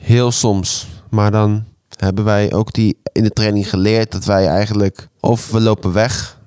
heel 0.00 0.30
soms. 0.30 0.86
Maar 1.10 1.30
dan 1.30 1.64
hebben 2.04 2.24
wij 2.24 2.52
ook 2.52 2.72
die 2.72 2.98
in 3.12 3.22
de 3.22 3.30
training 3.30 3.70
geleerd 3.70 4.12
dat 4.12 4.24
wij 4.24 4.46
eigenlijk 4.46 5.08
of 5.20 5.50
we 5.50 5.60
lopen 5.60 5.92
weg, 5.92 6.38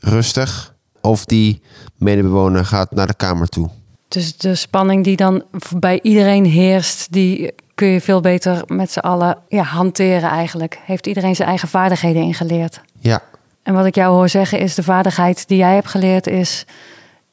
rustig, 0.00 0.74
of 1.00 1.24
die 1.24 1.62
medebewoner 1.96 2.64
gaat 2.64 2.90
naar 2.90 3.06
de 3.06 3.14
kamer 3.14 3.48
toe. 3.48 3.70
Dus 4.08 4.36
de 4.36 4.54
spanning 4.54 5.04
die 5.04 5.16
dan 5.16 5.42
bij 5.76 6.00
iedereen 6.02 6.44
heerst, 6.44 7.12
die 7.12 7.54
kun 7.74 7.88
je 7.88 8.00
veel 8.00 8.20
beter 8.20 8.62
met 8.66 8.90
z'n 8.90 8.98
allen 8.98 9.38
ja, 9.48 9.62
hanteren 9.62 10.30
eigenlijk. 10.30 10.78
Heeft 10.84 11.06
iedereen 11.06 11.36
zijn 11.36 11.48
eigen 11.48 11.68
vaardigheden 11.68 12.22
ingeleerd. 12.22 12.80
Ja, 12.98 13.22
En 13.62 13.74
wat 13.74 13.86
ik 13.86 13.94
jou 13.94 14.14
hoor 14.14 14.28
zeggen 14.28 14.58
is 14.58 14.74
de 14.74 14.82
vaardigheid 14.82 15.48
die 15.48 15.58
jij 15.58 15.74
hebt 15.74 15.88
geleerd 15.88 16.26
is... 16.26 16.64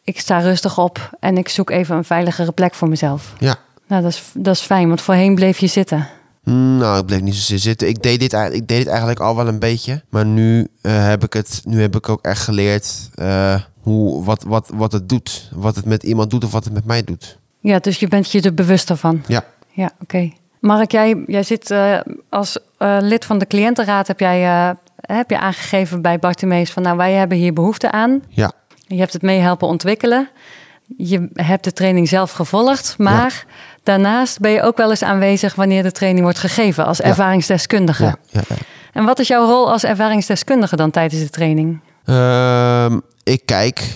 ik 0.03 0.19
sta 0.19 0.39
rustig 0.39 0.77
op 0.77 1.09
en 1.19 1.37
ik 1.37 1.49
zoek 1.49 1.69
even 1.69 1.95
een 1.95 2.03
veiligere 2.03 2.51
plek 2.51 2.73
voor 2.73 2.89
mezelf. 2.89 3.33
ja. 3.37 3.55
Nou, 3.87 4.01
dat 4.01 4.11
is, 4.11 4.23
dat 4.33 4.55
is 4.55 4.61
fijn, 4.61 4.87
want 4.87 5.01
voorheen 5.01 5.35
bleef 5.35 5.57
je 5.57 5.67
zitten. 5.67 6.07
Nou, 6.53 6.99
ik 6.99 7.05
bleef 7.05 7.21
niet 7.21 7.35
zozeer 7.35 7.57
zitten. 7.59 7.87
Ik 7.87 8.01
deed 8.03 8.19
dit, 8.19 8.33
eigenlijk- 8.33 8.61
ik 8.63 8.67
deed 8.67 8.77
dit 8.77 8.87
eigenlijk 8.87 9.19
al 9.19 9.35
wel 9.35 9.47
een 9.47 9.59
beetje. 9.59 10.01
Maar 10.09 10.25
nu, 10.25 10.67
eh, 10.81 11.07
heb, 11.07 11.23
ik 11.23 11.33
het, 11.33 11.61
nu 11.63 11.81
heb 11.81 11.95
ik 11.95 12.09
ook 12.09 12.21
echt 12.21 12.41
geleerd 12.41 13.09
eh, 13.15 13.61
hoe, 13.81 14.23
wat, 14.23 14.43
wat, 14.43 14.71
wat 14.73 14.91
het 14.91 15.09
doet. 15.09 15.49
Wat 15.55 15.75
het 15.75 15.85
met 15.85 16.03
iemand 16.03 16.29
doet 16.29 16.43
of 16.43 16.51
wat 16.51 16.63
het 16.63 16.73
met 16.73 16.85
mij 16.85 17.03
doet. 17.03 17.37
Ja, 17.59 17.79
dus 17.79 17.99
je 17.99 18.07
bent 18.07 18.31
je 18.31 18.41
er 18.41 18.53
bewuster 18.53 18.97
van. 18.97 19.23
Ja, 19.27 19.43
Ja, 19.71 19.91
oké. 20.01 20.31
Mark, 20.59 20.91
jij, 20.91 21.23
jij 21.27 21.43
zit 21.43 21.71
eh, 21.71 21.99
als 22.29 22.57
lid 22.99 23.25
van 23.25 23.37
de 23.37 23.47
cliëntenraad, 23.47 24.07
heb 24.07 24.19
jij 24.19 24.75
heb 24.95 25.29
je 25.29 25.39
aangegeven 25.39 26.01
bij 26.01 26.19
Bartimeus 26.19 26.71
van 26.71 26.83
nou, 26.83 26.97
wij 26.97 27.13
hebben 27.13 27.37
hier 27.37 27.53
behoefte 27.53 27.91
aan. 27.91 28.21
ja, 28.29 28.51
Je 28.87 28.95
hebt 28.97 29.13
het 29.13 29.21
mee 29.21 29.39
helpen 29.39 29.67
ontwikkelen. 29.67 30.29
Je 30.97 31.29
hebt 31.33 31.63
de 31.63 31.73
training 31.73 32.07
zelf 32.07 32.31
gevolgd, 32.31 32.95
maar 32.97 33.45
daarnaast 33.83 34.39
ben 34.39 34.51
je 34.51 34.61
ook 34.61 34.77
wel 34.77 34.89
eens 34.89 35.03
aanwezig 35.03 35.55
wanneer 35.55 35.83
de 35.83 35.91
training 35.91 36.23
wordt 36.23 36.39
gegeven 36.39 36.85
als 36.85 37.01
ervaringsdeskundige. 37.01 38.03
ja, 38.03 38.15
ja. 38.29 38.41
ja. 38.47 38.55
En 38.93 39.05
wat 39.05 39.19
is 39.19 39.27
jouw 39.27 39.45
rol 39.45 39.71
als 39.71 39.83
ervaringsdeskundige 39.83 40.75
dan 40.75 40.91
tijdens 40.91 41.21
de 41.21 41.29
training? 41.29 41.79
Ehm, 42.05 42.99
ik 43.23 43.41
kijk 43.45 43.95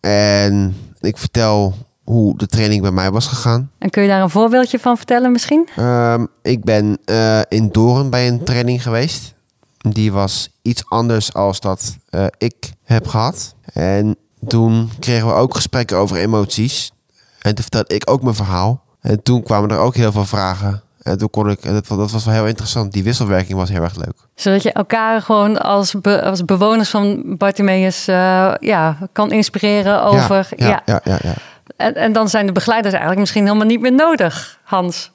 en 0.00 0.76
ik 1.00 1.18
vertel 1.18 1.74
hoe 2.04 2.36
de 2.38 2.46
training 2.46 2.82
bij 2.82 2.90
mij 2.90 3.10
was 3.10 3.26
gegaan. 3.26 3.70
En 3.78 3.90
kun 3.90 4.02
je 4.02 4.08
daar 4.08 4.22
een 4.22 4.30
voorbeeldje 4.30 4.78
van 4.78 4.96
vertellen 4.96 5.32
misschien? 5.32 5.68
Ehm, 5.76 6.26
ik 6.42 6.64
ben 6.64 6.98
eh, 7.04 7.40
in 7.48 7.68
Doorn 7.68 8.10
bij 8.10 8.28
een 8.28 8.44
training 8.44 8.82
geweest. 8.82 9.34
Die 9.78 10.12
was 10.12 10.50
iets 10.62 10.88
anders 10.88 11.34
als 11.34 11.60
dat 11.60 11.96
eh, 12.08 12.26
ik 12.38 12.72
heb 12.84 13.06
gehad. 13.06 13.54
En 13.72 14.16
toen 14.46 14.90
kregen 14.98 15.26
we 15.26 15.32
ook 15.32 15.54
gesprekken 15.54 15.96
over 15.96 16.16
emoties. 16.16 16.92
En 17.40 17.54
toen 17.54 17.62
vertelde 17.62 17.94
ik 17.94 18.10
ook 18.10 18.22
mijn 18.22 18.34
verhaal. 18.34 18.82
En 19.00 19.22
toen 19.22 19.42
kwamen 19.42 19.70
er 19.70 19.78
ook 19.78 19.94
heel 19.94 20.12
veel 20.12 20.24
vragen. 20.24 20.82
En 21.02 21.18
toen 21.18 21.30
kon 21.30 21.50
ik, 21.50 21.64
en 21.64 21.72
dat, 21.72 21.86
dat 21.86 22.10
was 22.10 22.24
wel 22.24 22.34
heel 22.34 22.46
interessant. 22.46 22.92
Die 22.92 23.02
wisselwerking 23.02 23.58
was 23.58 23.68
heel 23.68 23.82
erg 23.82 23.96
leuk. 23.96 24.16
Zodat 24.34 24.62
je 24.62 24.72
elkaar 24.72 25.22
gewoon 25.22 25.60
als, 25.60 25.94
be- 26.00 26.22
als 26.22 26.44
bewoners 26.44 26.90
van 26.90 27.36
Bartimeus 27.36 28.08
eh, 28.08 28.52
ja, 28.60 28.96
kan 29.12 29.32
inspireren 29.32 30.02
over... 30.02 30.48
Ja, 30.56 30.66
ja, 30.66 30.82
ja, 30.84 31.00
ja, 31.04 31.18
ja. 31.22 31.34
En, 31.76 31.94
en 31.94 32.12
dan 32.12 32.28
zijn 32.28 32.46
de 32.46 32.52
begeleiders 32.52 32.92
eigenlijk 32.92 33.20
misschien 33.20 33.44
helemaal 33.44 33.66
niet 33.66 33.80
meer 33.80 33.92
nodig, 33.92 34.58
Hans. 34.62 35.10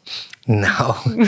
Nou, 0.47 0.95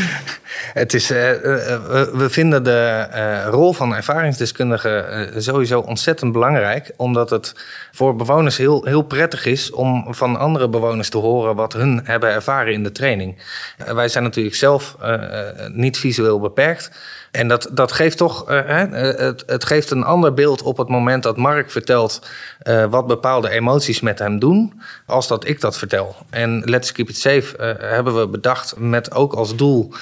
het 0.81 0.93
is, 0.93 1.11
eh, 1.11 1.31
eh, 1.31 1.41
we, 1.87 2.11
we 2.13 2.29
vinden 2.29 2.63
de 2.63 3.07
eh, 3.11 3.47
rol 3.49 3.73
van 3.73 3.95
ervaringsdeskundige 3.95 4.89
eh, 4.89 5.39
sowieso 5.41 5.79
ontzettend 5.79 6.31
belangrijk. 6.31 6.91
Omdat 6.95 7.29
het 7.29 7.55
voor 7.91 8.15
bewoners 8.15 8.57
heel, 8.57 8.85
heel 8.85 9.01
prettig 9.01 9.45
is 9.45 9.71
om 9.71 10.13
van 10.13 10.37
andere 10.37 10.69
bewoners 10.69 11.09
te 11.09 11.17
horen 11.17 11.55
wat 11.55 11.73
hun 11.73 12.01
hebben 12.03 12.29
ervaren 12.29 12.73
in 12.73 12.83
de 12.83 12.91
training. 12.91 13.37
Eh, 13.77 13.93
wij 13.93 14.07
zijn 14.07 14.23
natuurlijk 14.23 14.55
zelf 14.55 14.95
eh, 15.01 15.13
eh, 15.13 15.73
niet 15.73 15.97
visueel 15.97 16.39
beperkt. 16.39 16.91
En 17.31 17.47
dat, 17.47 17.69
dat 17.71 17.91
geeft 17.91 18.17
toch, 18.17 18.49
eh, 18.49 18.81
eh, 18.81 19.17
het, 19.17 19.43
het 19.45 19.65
geeft 19.65 19.91
een 19.91 20.03
ander 20.03 20.33
beeld 20.33 20.61
op 20.61 20.77
het 20.77 20.87
moment 20.87 21.23
dat 21.23 21.37
Mark 21.37 21.71
vertelt 21.71 22.29
eh, 22.59 22.85
wat 22.85 23.07
bepaalde 23.07 23.49
emoties 23.49 23.99
met 23.99 24.19
hem 24.19 24.39
doen, 24.39 24.81
als 25.05 25.27
dat 25.27 25.47
ik 25.47 25.61
dat 25.61 25.77
vertel. 25.77 26.15
En 26.29 26.61
Let's 26.65 26.91
Keep 26.91 27.09
It 27.09 27.17
Safe 27.17 27.75
hebben 27.79 28.19
we 28.19 28.27
bedacht 28.27 28.73
met 28.77 29.13
ook 29.13 29.33
als 29.33 29.55
doel 29.55 29.93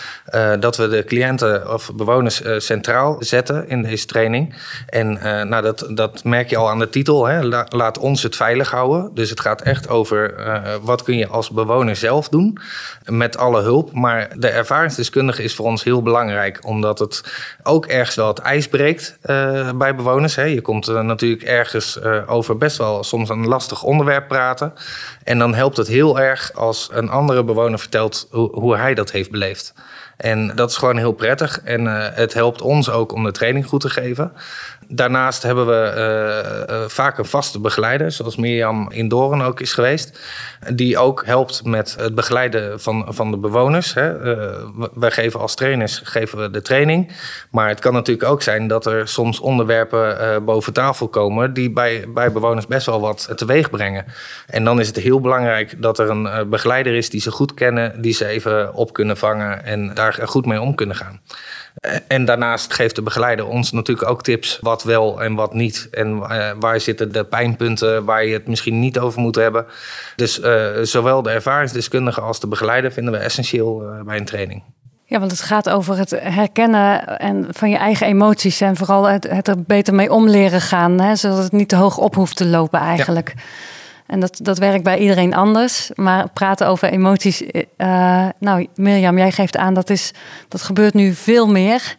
dat 0.59 0.77
we 0.77 0.87
de 0.87 1.03
cliënten 1.03 1.73
of 1.73 1.91
bewoners 1.95 2.41
centraal 2.57 3.15
zetten 3.19 3.69
in 3.69 3.81
deze 3.81 4.05
training. 4.05 4.55
En 4.89 5.13
nou, 5.49 5.61
dat, 5.61 5.87
dat 5.89 6.23
merk 6.23 6.49
je 6.49 6.57
al 6.57 6.69
aan 6.69 6.79
de 6.79 6.89
titel, 6.89 7.25
hè, 7.25 7.43
La- 7.43 7.65
laat 7.69 7.97
ons 7.97 8.23
het 8.23 8.35
veilig 8.35 8.71
houden. 8.71 9.11
Dus 9.13 9.29
het 9.29 9.39
gaat 9.39 9.61
echt 9.61 9.89
over 9.89 10.33
wat 10.81 11.03
kun 11.03 11.17
je 11.17 11.27
als 11.27 11.49
bewoner 11.49 11.95
zelf 11.95 12.29
doen 12.29 12.57
met 13.05 13.37
alle 13.37 13.61
hulp. 13.61 13.93
Maar 13.93 14.29
de 14.35 14.49
ervaringsdeskundige 14.49 15.43
is 15.43 15.55
voor 15.55 15.65
ons 15.65 15.83
heel 15.83 16.01
belangrijk, 16.01 16.59
omdat 16.65 16.99
het 16.99 17.16
ook 17.63 17.86
ergens 17.86 18.15
wel 18.15 18.27
het 18.27 18.39
ijs 18.39 18.67
breekt 18.67 19.17
eh, 19.21 19.71
bij 19.71 19.95
bewoners. 19.95 20.36
Hè. 20.36 20.43
Je 20.43 20.62
komt 20.62 20.88
eh, 20.88 21.01
natuurlijk 21.01 21.43
ergens 21.43 21.99
eh, 21.99 22.23
over 22.32 22.58
best 22.58 22.77
wel 22.77 23.03
soms 23.03 23.30
een 23.30 23.47
lastig 23.47 23.84
onderwerp 23.84 24.27
praten. 24.27 24.73
En 25.23 25.39
dan 25.39 25.53
helpt 25.53 25.77
het 25.77 25.88
heel 25.88 26.19
erg 26.19 26.53
als 26.53 26.89
een 26.91 27.10
andere 27.10 27.43
bewoner 27.43 27.80
vertelt 27.80 28.27
hoe, 28.32 28.60
hoe 28.60 28.77
hij 28.77 28.93
dat 28.93 29.12
heeft 29.12 29.32
beleefd. 29.32 29.73
En 30.17 30.51
dat 30.56 30.69
is 30.69 30.77
gewoon 30.77 30.97
heel 30.97 31.12
prettig. 31.12 31.62
En 31.63 31.88
eh, 31.88 32.15
het 32.15 32.34
helpt 32.34 32.62
ons 32.62 32.89
ook 32.89 33.12
om 33.12 33.23
de 33.23 33.32
training 33.32 33.65
goed 33.65 33.82
te 33.82 33.89
geven. 33.89 34.32
Daarnaast 34.89 35.43
hebben 35.43 35.67
we 35.67 35.73
eh, 35.73 36.84
eh, 36.84 36.89
vaak 36.89 37.17
een 37.17 37.25
vaste 37.25 37.60
begeleider, 37.60 38.12
zoals 38.12 38.36
Mirjam 38.36 38.91
in 38.91 39.08
Doorn 39.08 39.41
ook 39.41 39.60
is 39.60 39.73
geweest. 39.73 40.19
Die 40.73 40.97
ook 40.97 41.25
helpt 41.25 41.63
met 41.63 41.95
het 41.99 42.15
begeleiden 42.15 42.82
van, 42.82 43.06
van 43.10 43.32
de 43.32 43.38
bewoners. 43.38 43.93
Hè. 43.93 44.17
Wij 44.93 45.12
geven 45.12 45.39
als 45.39 45.56
trainers 45.56 46.01
geven 46.03 46.38
we 46.38 46.49
de 46.49 46.62
training. 46.62 47.12
Maar 47.51 47.69
het 47.69 47.80
kan 47.80 47.93
natuurlijk 47.93 48.30
ook 48.30 48.41
zijn 48.41 48.67
dat 48.67 48.86
er 48.86 49.08
soms 49.08 49.39
onderwerpen 49.39 50.45
boven 50.45 50.73
tafel 50.73 51.08
komen 51.08 51.53
die 51.53 51.71
bij, 51.71 52.06
bij 52.13 52.32
bewoners 52.32 52.67
best 52.67 52.86
wel 52.86 53.01
wat 53.01 53.32
teweeg 53.36 53.69
brengen. 53.69 54.06
En 54.47 54.63
dan 54.63 54.80
is 54.80 54.88
het 54.88 54.95
heel 54.95 55.21
belangrijk 55.21 55.82
dat 55.82 55.99
er 55.99 56.10
een 56.10 56.49
begeleider 56.49 56.95
is 56.95 57.10
die 57.10 57.21
ze 57.21 57.32
goed 57.32 57.53
kennen, 57.53 58.01
die 58.01 58.13
ze 58.13 58.25
even 58.25 58.73
op 58.73 58.93
kunnen 58.93 59.17
vangen 59.17 59.65
en 59.65 59.93
daar 59.93 60.06
goed 60.13 60.45
mee 60.45 60.61
om 60.61 60.75
kunnen 60.75 60.95
gaan. 60.95 61.21
Eh, 61.77 61.95
En 62.07 62.25
daarnaast 62.25 62.73
geeft 62.73 62.95
de 62.95 63.01
begeleider 63.01 63.45
ons 63.47 63.71
natuurlijk 63.71 64.09
ook 64.09 64.23
tips 64.23 64.57
wat 64.61 64.83
wel 64.83 65.21
en 65.21 65.35
wat 65.35 65.53
niet. 65.53 65.87
En 65.91 66.21
eh, 66.21 66.51
waar 66.59 66.79
zitten 66.79 67.11
de 67.11 67.23
pijnpunten 67.23 68.05
waar 68.05 68.25
je 68.25 68.33
het 68.33 68.47
misschien 68.47 68.79
niet 68.79 68.99
over 68.99 69.21
moet 69.21 69.35
hebben. 69.35 69.65
Dus 70.15 70.39
eh, 70.39 70.65
zowel 70.81 71.21
de 71.21 71.29
ervaringsdeskundige 71.29 72.21
als 72.21 72.39
de 72.39 72.47
begeleider 72.47 72.91
vinden 72.91 73.13
we 73.13 73.19
essentieel 73.19 73.83
bij 74.05 74.17
een 74.17 74.25
training. 74.25 74.63
Ja, 75.09 75.19
want 75.19 75.31
het 75.31 75.41
gaat 75.41 75.69
over 75.69 75.97
het 75.97 76.09
herkennen 76.19 77.19
en 77.19 77.47
van 77.49 77.69
je 77.69 77.77
eigen 77.77 78.07
emoties 78.07 78.61
en 78.61 78.75
vooral 78.75 79.09
het, 79.09 79.29
het 79.29 79.47
er 79.47 79.61
beter 79.61 79.93
mee 79.93 80.11
om 80.11 80.29
leren 80.29 80.61
gaan, 80.61 80.99
hè, 80.99 81.15
zodat 81.15 81.37
het 81.37 81.51
niet 81.51 81.69
te 81.69 81.75
hoog 81.75 81.97
op 81.97 82.15
hoeft 82.15 82.35
te 82.35 82.45
lopen 82.45 82.79
eigenlijk. 82.79 83.33
En 84.07 84.19
dat, 84.19 84.39
dat 84.41 84.57
werkt 84.57 84.83
bij 84.83 84.97
iedereen 84.97 85.33
anders. 85.33 85.91
Maar 85.95 86.29
praten 86.29 86.67
over 86.67 86.89
emoties. 86.89 87.43
eh, 87.77 88.27
nou, 88.39 88.67
Mirjam, 88.75 89.17
jij 89.17 89.31
geeft 89.31 89.57
aan 89.57 89.73
dat 89.73 89.89
is 89.89 90.11
dat 90.47 90.61
gebeurt 90.61 90.93
nu 90.93 91.13
veel 91.13 91.47
meer. 91.47 91.97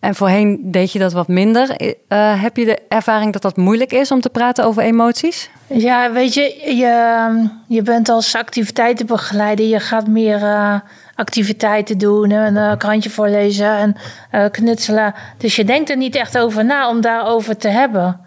En 0.00 0.14
voorheen 0.14 0.58
deed 0.62 0.92
je 0.92 0.98
dat 0.98 1.12
wat 1.12 1.28
minder. 1.28 1.70
Eh, 2.08 2.42
heb 2.42 2.56
je 2.56 2.64
de 2.64 2.78
ervaring 2.88 3.32
dat 3.32 3.42
dat 3.42 3.56
moeilijk 3.56 3.92
is 3.92 4.10
om 4.10 4.20
te 4.20 4.30
praten 4.30 4.64
over 4.64 4.82
emoties? 4.82 5.50
Ja, 5.66 6.12
weet 6.12 6.34
je, 6.34 6.74
je, 6.76 7.48
je 7.68 7.82
bent 7.82 8.08
als 8.08 8.34
activiteitenbegeleider. 8.34 9.66
Je 9.66 9.80
gaat 9.80 10.06
meer 10.06 10.42
eh, 10.42 10.80
activiteiten 11.14 11.98
doen, 11.98 12.30
een 12.30 12.56
eh, 12.56 12.76
krantje 12.76 13.10
voorlezen 13.10 13.76
en 13.76 13.96
eh, 14.30 14.44
knutselen. 14.50 15.14
Dus 15.38 15.56
je 15.56 15.64
denkt 15.64 15.90
er 15.90 15.96
niet 15.96 16.14
echt 16.14 16.38
over 16.38 16.64
na 16.64 16.88
om 16.88 17.00
daarover 17.00 17.56
te 17.56 17.68
hebben. 17.68 18.20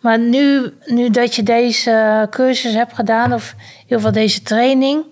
Maar 0.00 0.18
nu, 0.18 0.74
nu 0.86 1.10
dat 1.10 1.34
je 1.34 1.42
deze 1.42 2.26
cursus 2.30 2.74
hebt 2.74 2.94
gedaan, 2.94 3.32
of 3.32 3.54
in 3.58 3.82
ieder 3.82 3.96
geval 3.96 4.12
deze 4.12 4.42
training, 4.42 5.04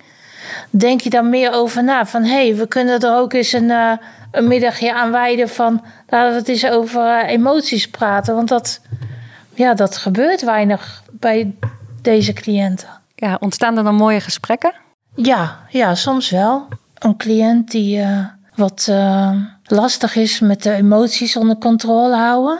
denk 0.70 1.00
je 1.00 1.10
dan 1.10 1.28
meer 1.28 1.52
over 1.52 1.84
na. 1.84 2.06
Van 2.06 2.22
hé, 2.22 2.46
hey, 2.46 2.56
we 2.56 2.68
kunnen 2.68 3.00
er 3.00 3.16
ook 3.16 3.32
eens 3.32 3.52
een, 3.52 3.68
uh, 3.68 3.92
een 4.30 4.48
middagje 4.48 4.94
aan 4.94 5.10
wijden 5.10 5.48
van 5.48 5.84
laten 6.08 6.30
we 6.30 6.38
het 6.38 6.48
eens 6.48 6.66
over 6.66 7.02
uh, 7.02 7.30
emoties 7.30 7.88
praten. 7.88 8.34
Want 8.34 8.48
dat, 8.48 8.80
ja, 9.54 9.74
dat 9.74 9.96
gebeurt 9.96 10.44
weinig 10.44 11.02
bij 11.10 11.54
deze 12.02 12.32
cliënten. 12.32 12.88
Ja, 13.14 13.36
ontstaan 13.40 13.76
er 13.76 13.84
dan 13.84 13.94
mooie 13.94 14.20
gesprekken? 14.20 14.72
Ja, 15.14 15.58
ja 15.68 15.94
soms 15.94 16.30
wel. 16.30 16.68
Een 16.98 17.16
cliënt 17.16 17.70
die 17.70 17.98
uh, 17.98 18.26
wat 18.54 18.92
lastig 19.70 20.16
is 20.16 20.40
met 20.40 20.62
de 20.62 20.72
emoties 20.72 21.36
onder 21.36 21.58
controle 21.58 22.16
houden. 22.16 22.58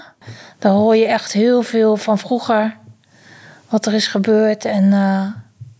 Daar 0.59 0.73
hoor 0.73 0.97
je 0.97 1.07
echt 1.07 1.33
heel 1.33 1.63
veel 1.63 1.97
van 1.97 2.19
vroeger. 2.19 2.77
Wat 3.69 3.87
er 3.87 3.95
is 3.95 4.07
gebeurd. 4.07 4.65
En 4.65 4.91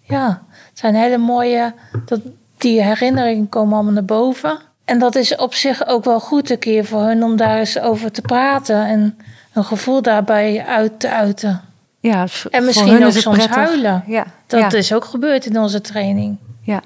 ja, 0.01 0.43
het 0.69 0.79
zijn 0.79 0.95
hele 0.95 1.19
mooie. 1.19 1.75
Dat, 2.05 2.21
die 2.57 2.83
herinneringen 2.83 3.49
komen 3.49 3.75
allemaal 3.75 3.93
naar 3.93 4.05
boven. 4.05 4.59
En 4.85 4.99
dat 4.99 5.15
is 5.15 5.37
op 5.37 5.55
zich 5.55 5.87
ook 5.87 6.05
wel 6.05 6.21
goed 6.21 6.51
een 6.51 6.59
keer 6.59 6.85
voor 6.85 7.03
hun 7.03 7.25
om 7.25 7.37
daar 7.37 7.59
eens 7.59 7.81
over 7.81 8.13
te 8.13 8.23
praten. 8.23 8.87
En 8.87 9.19
een 9.53 9.65
gevoel 9.65 10.03
daarbij 10.03 10.65
uit 10.67 11.01
te 11.01 11.11
uiten. 11.11 11.61
Ja, 12.01 12.27
en 12.51 12.65
misschien 12.65 13.05
ook 13.05 13.13
soms 13.13 13.47
huilen. 13.47 14.05
Ja, 14.07 14.27
dat 14.47 14.73
is 14.73 14.93
ook 14.93 15.05
gebeurd 15.05 15.47
in 15.47 15.59
onze 15.59 15.81
training. 15.81 16.37
Ja, 16.63 16.83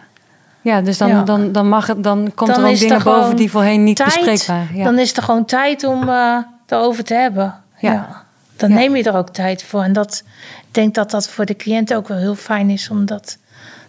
ja 0.63 0.81
dus 0.81 0.99
dan, 0.99 1.09
ja. 1.09 1.23
dan, 1.23 1.53
dan, 1.53 1.69
mag 1.69 1.87
het, 1.87 2.03
dan 2.05 2.33
komt 2.35 2.55
dan 2.55 2.65
er 2.65 2.71
ook 2.71 2.79
dingen 2.79 3.03
boven 3.03 3.37
die 3.37 3.51
voorheen 3.51 3.85
niet 3.85 3.97
tijd, 3.97 4.15
bespreekbaar 4.15 4.77
ja. 4.77 4.85
Dan 4.85 4.99
is 4.99 5.17
er 5.17 5.23
gewoon 5.23 5.45
tijd 5.45 5.85
om 5.85 6.09
uh, 6.09 6.39
erover 6.67 7.05
te 7.05 7.15
hebben. 7.15 7.55
Ja. 7.79 8.25
Dan 8.57 8.73
neem 8.73 8.97
je 8.97 9.03
er 9.03 9.17
ook 9.17 9.29
tijd 9.29 9.63
voor. 9.63 9.83
En 9.83 9.93
dat, 9.93 10.23
ik 10.61 10.75
denk 10.75 10.95
dat 10.95 11.11
dat 11.11 11.29
voor 11.29 11.45
de 11.45 11.57
cliënt 11.57 11.95
ook 11.95 12.09
wel 12.09 12.19
heel 12.19 12.35
fijn 12.35 12.71
is 12.71 12.91
om 12.91 13.07
dat 13.07 13.39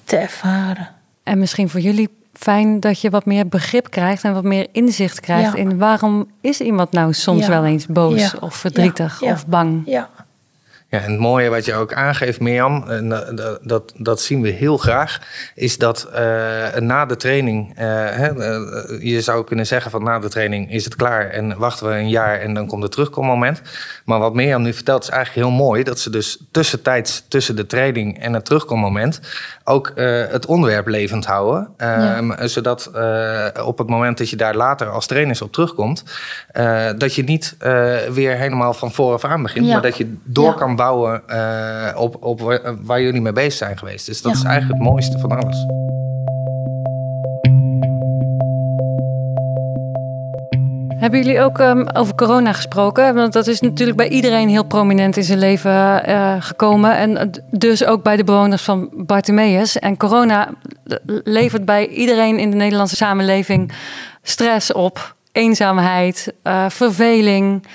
te 0.04 0.18
ervaren. 0.18 0.90
En 1.24 1.40
misschien 1.40 1.70
voor 1.70 1.80
jullie 1.80 2.10
fijn 2.34 2.80
dat 2.80 3.02
je 3.02 3.10
wat 3.10 3.26
meer 3.26 3.48
begrip 3.48 3.90
krijgt 3.90 4.24
en 4.24 4.34
wat 4.34 4.44
meer 4.44 4.68
inzicht 4.72 5.20
krijgt 5.20 5.56
in 5.56 5.78
waarom 5.78 6.28
is 6.42 6.62
iemand 6.62 6.92
nou 6.92 7.14
soms 7.14 7.48
wel 7.48 7.66
eens 7.66 7.86
boos 7.86 8.40
of 8.40 8.56
verdrietig 8.56 9.22
of 9.22 9.48
bang. 9.48 9.82
Ja. 9.86 10.10
Ja, 10.93 10.99
en 10.99 11.12
het 11.12 11.19
mooie 11.19 11.49
wat 11.49 11.65
je 11.65 11.73
ook 11.73 11.93
aangeeft, 11.93 12.39
Mirjam, 12.39 12.89
en 12.89 13.10
dat, 13.10 13.60
dat, 13.62 13.93
dat 13.97 14.21
zien 14.21 14.41
we 14.41 14.49
heel 14.49 14.77
graag, 14.77 15.19
is 15.56 15.77
dat 15.77 16.10
uh, 16.12 16.19
na 16.79 17.06
de 17.06 17.15
training, 17.15 17.69
uh, 17.69 17.75
hè, 18.10 18.34
uh, 18.36 19.03
je 19.03 19.21
zou 19.21 19.43
kunnen 19.43 19.67
zeggen 19.67 19.91
van 19.91 20.03
na 20.03 20.19
de 20.19 20.29
training 20.29 20.71
is 20.71 20.84
het 20.84 20.95
klaar 20.95 21.29
en 21.29 21.58
wachten 21.58 21.88
we 21.88 21.93
een 21.93 22.10
jaar 22.10 22.39
en 22.39 22.53
dan 22.53 22.67
komt 22.67 22.84
het 22.84 22.91
terugkommoment. 22.91 23.62
Maar 24.06 24.19
wat 24.19 24.34
Mirjam 24.34 24.62
nu 24.62 24.73
vertelt 24.73 25.03
is 25.03 25.10
eigenlijk 25.10 25.47
heel 25.47 25.58
mooi, 25.58 25.84
dat 25.84 25.99
ze 25.99 26.10
dus 26.10 26.43
tussentijds 26.51 27.25
tussen 27.27 27.56
de 27.56 27.65
training 27.65 28.19
en 28.19 28.34
het 28.34 28.45
terugkommoment 28.45 29.19
ook 29.63 29.91
het 30.29 30.45
onderwerp 30.45 30.88
levend 30.88 31.25
houden. 31.25 31.69
Ja. 31.77 32.47
Zodat 32.47 32.91
op 33.63 33.77
het 33.77 33.89
moment 33.89 34.17
dat 34.17 34.29
je 34.29 34.36
daar 34.36 34.56
later 34.56 34.89
als 34.89 35.08
trainers 35.08 35.41
op 35.41 35.51
terugkomt, 35.51 36.03
dat 36.97 37.15
je 37.15 37.23
niet 37.23 37.56
weer 38.12 38.36
helemaal 38.36 38.73
van 38.73 38.91
vooraf 38.91 39.23
aan 39.23 39.41
begint, 39.41 39.65
ja. 39.65 39.73
maar 39.73 39.82
dat 39.82 39.97
je 39.97 40.15
door 40.23 40.51
ja. 40.51 40.53
kan 40.53 40.75
bouwen 40.84 41.24
uh, 41.28 42.02
op, 42.02 42.17
op 42.19 42.60
waar 42.82 43.02
jullie 43.02 43.22
mee 43.22 43.32
bezig 43.32 43.54
zijn 43.54 43.78
geweest. 43.78 44.06
Dus 44.06 44.22
dat 44.22 44.32
ja. 44.32 44.38
is 44.38 44.43
eigenlijk 44.43 44.80
het 44.80 44.89
mooiste 44.89 45.19
van 45.19 45.32
alles. 45.32 45.65
Hebben 51.04 51.24
jullie 51.24 51.41
ook 51.41 51.60
um, 51.60 51.89
over 51.89 52.15
corona 52.15 52.54
gesproken? 52.54 53.15
Want 53.15 53.34
dat 53.34 53.48
is 53.48 53.62
natuurlijk 53.62 53.98
bij 53.98 54.08
iedereen 54.08 54.50
heel 54.50 54.65
prominent 54.65 55.17
in 55.17 55.24
zijn 55.24 55.39
leven 55.39 56.10
uh, 56.10 56.36
gekomen. 56.39 56.98
En 56.98 57.32
dus 57.50 57.86
ook 57.86 58.04
bij 58.04 58.15
de 58.15 58.24
bewoners 58.24 58.62
van 58.62 58.89
Bartimeus. 58.93 59.80
En 59.80 59.98
corona 59.98 60.50
levert 61.24 61.65
bij 61.65 61.88
iedereen 61.88 62.39
in 62.39 62.50
de 62.50 62.58
Nederlandse 62.58 62.96
samenleving 62.96 63.72
stress 64.22 64.74
op, 64.74 65.15
eenzaamheid, 65.32 66.34
uh, 66.43 66.65
verveling. 66.69 67.67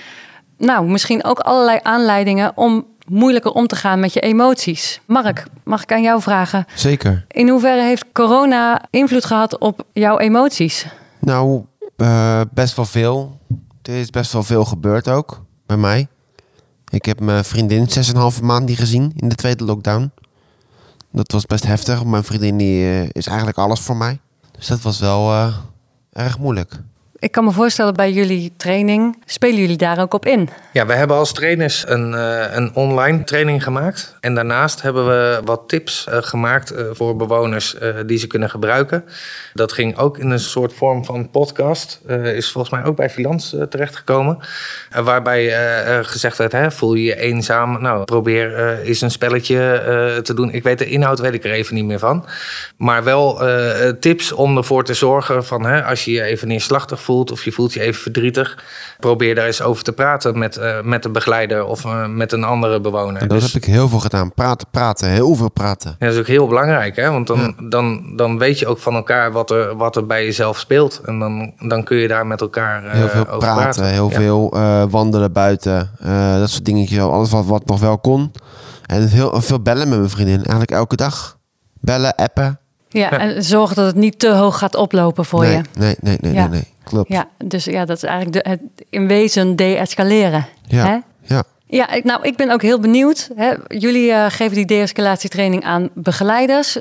Nou, 0.59 0.87
misschien 0.87 1.25
ook 1.25 1.39
allerlei 1.39 1.79
aanleidingen 1.83 2.53
om 2.55 2.87
moeilijker 3.09 3.53
om 3.53 3.67
te 3.67 3.77
gaan 3.77 4.01
met 4.01 4.13
je 4.13 4.21
emoties. 4.21 5.01
Mark, 5.07 5.47
mag 5.65 5.83
ik 5.83 5.93
aan 5.93 6.03
jou 6.03 6.23
vragen? 6.23 6.67
Zeker. 6.75 7.25
In 7.29 7.49
hoeverre 7.49 7.83
heeft 7.83 8.05
corona 8.13 8.83
invloed 8.91 9.25
gehad 9.25 9.59
op 9.59 9.85
jouw 9.93 10.19
emoties? 10.19 10.87
Nou, 11.21 11.65
uh, 11.97 12.41
best 12.51 12.77
wel 12.77 12.85
veel. 12.85 13.39
Er 13.83 13.95
is 13.95 14.11
best 14.11 14.33
wel 14.33 14.43
veel 14.43 14.65
gebeurd 14.65 15.09
ook 15.09 15.43
bij 15.67 15.77
mij. 15.77 16.09
Ik 16.89 17.05
heb 17.05 17.21
mijn 17.21 17.45
vriendin 17.45 17.89
6,5 18.35 18.43
maand 18.43 18.67
niet 18.67 18.79
gezien 18.79 19.13
in 19.17 19.29
de 19.29 19.35
tweede 19.35 19.65
lockdown. 19.65 20.11
Dat 21.13 21.33
was 21.33 21.47
best 21.47 21.67
heftig. 21.67 22.05
Mijn 22.05 22.25
vriendin 22.25 22.57
die, 22.57 22.83
uh, 22.83 23.03
is 23.03 23.27
eigenlijk 23.27 23.59
alles 23.59 23.81
voor 23.81 23.97
mij. 23.97 24.21
Dus 24.53 24.67
dat 24.67 24.81
was 24.81 25.01
wel 25.01 25.33
uh, 25.33 25.57
erg 26.13 26.39
moeilijk. 26.39 26.81
Ik 27.21 27.33
kan 27.33 27.45
me 27.45 27.51
voorstellen 27.53 27.95
bij 27.95 28.13
jullie 28.13 28.53
training, 28.57 29.23
spelen 29.25 29.61
jullie 29.61 29.77
daar 29.77 30.01
ook 30.01 30.15
op 30.15 30.27
in? 30.27 30.49
Ja, 30.73 30.87
we 30.87 30.93
hebben 30.93 31.17
als 31.17 31.33
trainers 31.33 31.85
een, 31.89 32.13
uh, 32.13 32.55
een 32.55 32.75
online 32.75 33.25
training 33.25 33.63
gemaakt. 33.63 34.17
En 34.21 34.35
daarnaast 34.35 34.83
hebben 34.83 35.07
we 35.07 35.41
wat 35.45 35.63
tips 35.67 36.07
uh, 36.09 36.17
gemaakt 36.21 36.73
uh, 36.73 36.81
voor 36.93 37.17
bewoners 37.17 37.77
die 38.07 38.19
ze 38.19 38.27
kunnen 38.27 38.51
gebruiken. 38.51 39.05
Dat 39.55 39.73
ging 39.73 39.97
ook 39.97 40.19
in 40.19 40.31
een 40.31 40.41
soort 40.41 40.73
vorm 40.73 41.05
van 41.05 41.31
podcast. 41.31 42.01
is 42.23 42.53
volgens 42.53 42.75
mij 42.75 42.85
ook 42.85 42.97
bij 42.97 43.11
Filans 43.11 43.57
terechtgekomen. 43.69 44.39
waarbij 45.03 45.53
gezegd 46.05 46.39
werd, 46.39 46.53
hè, 46.53 46.71
voel 46.71 46.95
je 46.95 47.03
je 47.03 47.17
eenzaam? 47.17 47.83
Nou, 47.83 48.05
probeer 48.05 48.79
eens 48.81 49.01
een 49.01 49.11
spelletje 49.11 50.21
te 50.23 50.35
doen. 50.35 50.53
Ik 50.53 50.63
weet 50.63 50.79
de 50.79 50.87
inhoud 50.87 51.19
weet 51.19 51.35
ik 51.35 51.45
er 51.45 51.51
even 51.51 51.75
niet 51.75 51.85
meer 51.85 51.99
van. 51.99 52.27
Maar 52.77 53.05
wel 53.05 53.43
tips 54.01 54.33
om 54.33 54.57
ervoor 54.57 54.85
te 54.85 54.95
zorgen 54.95 55.45
van, 55.45 55.65
hè, 55.65 55.85
als 55.85 56.05
je 56.05 56.13
je 56.13 56.23
even 56.23 56.49
neerslachtig 56.49 57.01
voelt 57.09 57.33
of 57.33 57.45
je 57.45 57.53
voelt 57.53 57.73
je 57.73 57.81
even 57.81 58.01
verdrietig, 58.01 58.65
probeer 59.01 59.35
daar 59.35 59.47
eens 59.47 59.63
over 59.63 59.85
te 59.85 59.93
praten 59.93 60.39
met, 60.39 60.57
uh, 60.57 60.83
met 60.83 61.03
de 61.03 61.09
begeleider 61.09 61.65
of 61.65 61.85
uh, 61.85 62.07
met 62.07 62.33
een 62.33 62.45
andere 62.45 62.81
bewoner. 62.81 63.23
En 63.23 63.29
dat 63.29 63.41
dus, 63.41 63.53
heb 63.53 63.63
ik 63.63 63.69
heel 63.69 63.89
veel 63.89 63.99
gedaan. 63.99 64.33
Praten, 64.35 64.69
praten, 64.71 65.09
heel 65.09 65.35
veel 65.35 65.51
praten. 65.51 65.97
Ja, 65.99 66.07
dat 66.07 66.15
is 66.15 66.21
ook 66.21 66.27
heel 66.27 66.47
belangrijk, 66.47 66.97
hè? 66.97 67.11
want 67.11 67.27
dan, 67.27 67.39
ja. 67.39 67.69
dan, 67.69 68.13
dan 68.17 68.39
weet 68.39 68.59
je 68.59 68.67
ook 68.67 68.79
van 68.79 68.95
elkaar 68.95 69.33
wat 69.33 69.51
er, 69.51 69.77
wat 69.77 69.97
er 69.97 70.07
bij 70.07 70.25
jezelf 70.25 70.59
speelt. 70.59 71.01
En 71.05 71.19
dan, 71.19 71.53
dan 71.59 71.85
kun 71.85 71.97
je 71.97 72.09
daar 72.09 72.27
met 72.27 72.41
elkaar 72.41 72.85
uh, 72.85 72.93
heel 72.93 73.09
veel 73.09 73.27
over 73.27 73.39
praten. 73.39 73.63
praten. 73.63 73.85
Heel 73.85 74.11
ja. 74.11 74.17
veel 74.17 74.51
wandelen 74.91 75.33
buiten, 75.33 75.91
dat 76.39 76.51
soort 76.51 76.65
dingetjes. 76.65 76.99
Alles 76.99 77.31
wat, 77.31 77.45
wat 77.47 77.67
nog 77.67 77.81
wel 77.81 77.99
kon. 77.99 78.33
En 78.87 79.09
heel, 79.09 79.41
veel 79.41 79.61
bellen 79.61 79.89
met 79.89 79.99
mijn 79.99 80.11
vriendin, 80.11 80.37
eigenlijk 80.37 80.71
elke 80.71 80.97
dag. 80.97 81.39
Bellen, 81.81 82.15
appen. 82.15 82.59
Ja, 82.89 83.09
ja, 83.11 83.19
en 83.19 83.45
zorg 83.45 83.75
dat 83.75 83.87
het 83.87 83.97
niet 83.97 84.19
te 84.19 84.35
hoog 84.35 84.59
gaat 84.59 84.75
oplopen 84.75 85.25
voor 85.25 85.41
nee, 85.41 85.57
je. 85.57 85.63
Nee, 85.79 85.97
nee, 86.01 86.19
nee, 86.21 86.33
ja. 86.33 86.47
nee, 86.47 86.49
nee. 86.49 86.77
Klopt. 86.89 87.09
Ja, 87.09 87.29
dus 87.45 87.65
ja, 87.65 87.85
dat 87.85 87.97
is 87.97 88.03
eigenlijk 88.03 88.45
de, 88.45 88.51
het 88.51 88.61
in 88.91 89.07
wezen 89.07 89.57
de-escaleren. 89.57 90.47
Ja, 90.67 90.87
hè? 90.87 90.99
ja. 91.35 91.45
Ja, 91.71 91.91
ik, 91.91 92.05
nou, 92.05 92.23
ik 92.23 92.37
ben 92.37 92.51
ook 92.51 92.63
heel 92.63 92.81
benieuwd. 92.81 93.31
Hè? 93.35 93.55
Jullie 93.67 94.11
uh, 94.11 94.27
geven 94.29 94.55
die 94.55 94.67
de-escalatietraining 94.67 95.65
aan 95.65 95.89
begeleiders. 95.95 96.79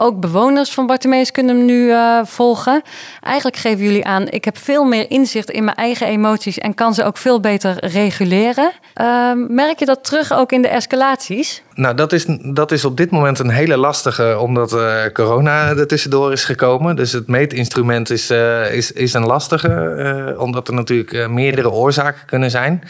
Ook 0.00 0.20
bewoners 0.20 0.70
van 0.70 0.86
Bartimeus 0.86 1.30
kunnen 1.30 1.56
hem 1.56 1.64
nu 1.64 1.86
uh, 1.86 2.20
volgen. 2.24 2.82
Eigenlijk 3.20 3.56
geven 3.56 3.84
jullie 3.84 4.04
aan, 4.04 4.28
ik 4.28 4.44
heb 4.44 4.58
veel 4.58 4.84
meer 4.84 5.10
inzicht 5.10 5.50
in 5.50 5.64
mijn 5.64 5.76
eigen 5.76 6.06
emoties 6.06 6.58
en 6.58 6.74
kan 6.74 6.94
ze 6.94 7.04
ook 7.04 7.16
veel 7.16 7.40
beter 7.40 7.84
reguleren. 7.84 8.72
Uh, 9.00 9.32
merk 9.48 9.78
je 9.78 9.84
dat 9.84 10.04
terug 10.04 10.32
ook 10.32 10.52
in 10.52 10.62
de 10.62 10.68
escalaties? 10.68 11.62
Nou, 11.74 11.94
dat 11.94 12.12
is, 12.12 12.26
dat 12.42 12.72
is 12.72 12.84
op 12.84 12.96
dit 12.96 13.10
moment 13.10 13.38
een 13.38 13.50
hele 13.50 13.76
lastige, 13.76 14.38
omdat 14.38 14.72
uh, 14.72 15.02
corona 15.12 15.68
er 15.68 15.86
tussendoor 15.86 16.32
is 16.32 16.44
gekomen. 16.44 16.96
Dus 16.96 17.12
het 17.12 17.26
meetinstrument 17.26 18.10
is, 18.10 18.30
uh, 18.30 18.74
is, 18.74 18.92
is 18.92 19.12
een 19.12 19.26
lastige, 19.26 20.34
omdat 20.38 20.68
er 20.68 20.74
natuurlijk 20.74 21.28
meerdere 21.28 21.70
oorzaken 21.70 22.26
kunnen 22.26 22.50
zijn. 22.50 22.82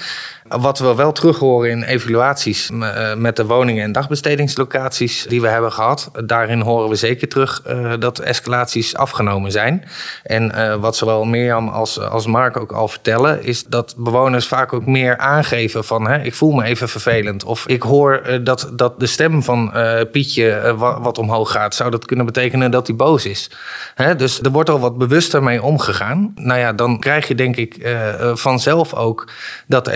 Wat 0.49 0.79
we 0.79 0.95
wel 0.95 1.13
terug 1.13 1.39
horen 1.39 1.71
in 1.71 1.83
evaluaties 1.83 2.71
met 3.17 3.37
de 3.37 3.47
woningen 3.47 3.85
en 3.85 3.93
dagbestedingslocaties 3.93 5.27
die 5.29 5.41
we 5.41 5.49
hebben 5.49 5.73
gehad, 5.73 6.11
daarin 6.25 6.61
horen 6.61 6.89
we 6.89 6.95
zeker 6.95 7.29
terug 7.29 7.63
uh, 7.67 7.93
dat 7.99 8.19
escalaties 8.19 8.97
afgenomen 8.97 9.53
zijn. 9.53 9.85
En 10.23 10.53
uh, 10.55 10.75
wat 10.75 10.97
zowel 10.97 11.25
Mirjam 11.25 11.69
als, 11.69 12.01
als 12.01 12.27
Mark 12.27 12.57
ook 12.57 12.73
al 12.73 12.89
vertellen, 12.89 13.45
is 13.45 13.65
dat 13.65 13.95
bewoners 13.97 14.47
vaak 14.47 14.73
ook 14.73 14.87
meer 14.87 15.19
aangeven 15.19 15.85
van 15.85 16.09
hè, 16.09 16.23
ik 16.23 16.35
voel 16.35 16.53
me 16.53 16.65
even 16.65 16.89
vervelend. 16.89 17.45
Of 17.45 17.67
ik 17.67 17.83
hoor 17.83 18.41
dat, 18.43 18.71
dat 18.73 19.01
de 19.01 19.07
stem 19.07 19.43
van 19.43 19.73
Pietje 20.13 20.75
wat, 20.77 21.19
omhoog 21.19 21.51
gaat. 21.51 21.75
Zou 21.75 21.91
dat 21.91 22.05
kunnen 22.05 22.27
betekenen 22.27 22.71
dat 22.71 22.87
hij 22.87 22.97
boos 22.97 23.27
is? 23.27 23.51
Hè, 23.95 24.17
dus 24.17 24.43
er 24.43 24.51
wordt 24.51 24.71
al 24.71 24.81
wat 24.81 24.99
bewuster 24.99 25.43
mee 25.43 25.63
omgegaan. 25.63 26.33
Nou 26.35 26.59
ja, 26.59 26.73
dan 26.73 26.99
krijg 26.99 27.29
je 27.29 27.35
denk 27.35 27.57
ik 27.57 27.97
vanzelf 28.35 28.95
ook 28.95 29.29
dat 29.67 29.85
de 29.85 29.91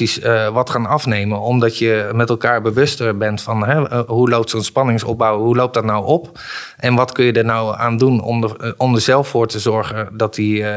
escalaties 0.00 0.52
wat 0.52 0.70
gaan 0.70 0.86
afnemen. 0.86 1.40
Omdat 1.40 1.78
je 1.78 2.10
met 2.14 2.28
elkaar 2.28 2.62
bewuster 2.62 3.16
bent 3.16 3.42
van 3.42 3.66
hè, 3.66 4.02
hoe 4.04 4.28
loopt 4.28 4.50
zo'n 4.50 4.62
spanningsopbouw, 4.62 5.38
hoe 5.38 5.56
loopt 5.56 5.74
dat 5.74 5.84
nou 5.84 6.06
op? 6.06 6.40
En 6.76 6.94
wat 6.94 7.12
kun 7.12 7.24
je 7.24 7.32
er 7.32 7.44
nou 7.44 7.76
aan 7.78 7.96
doen 7.96 8.22
om 8.22 8.42
er, 8.42 8.74
om 8.76 8.94
er 8.94 9.00
zelf 9.00 9.28
voor 9.28 9.46
te 9.46 9.58
zorgen 9.58 10.08
dat 10.12 10.34
die, 10.34 10.60
uh, 10.60 10.68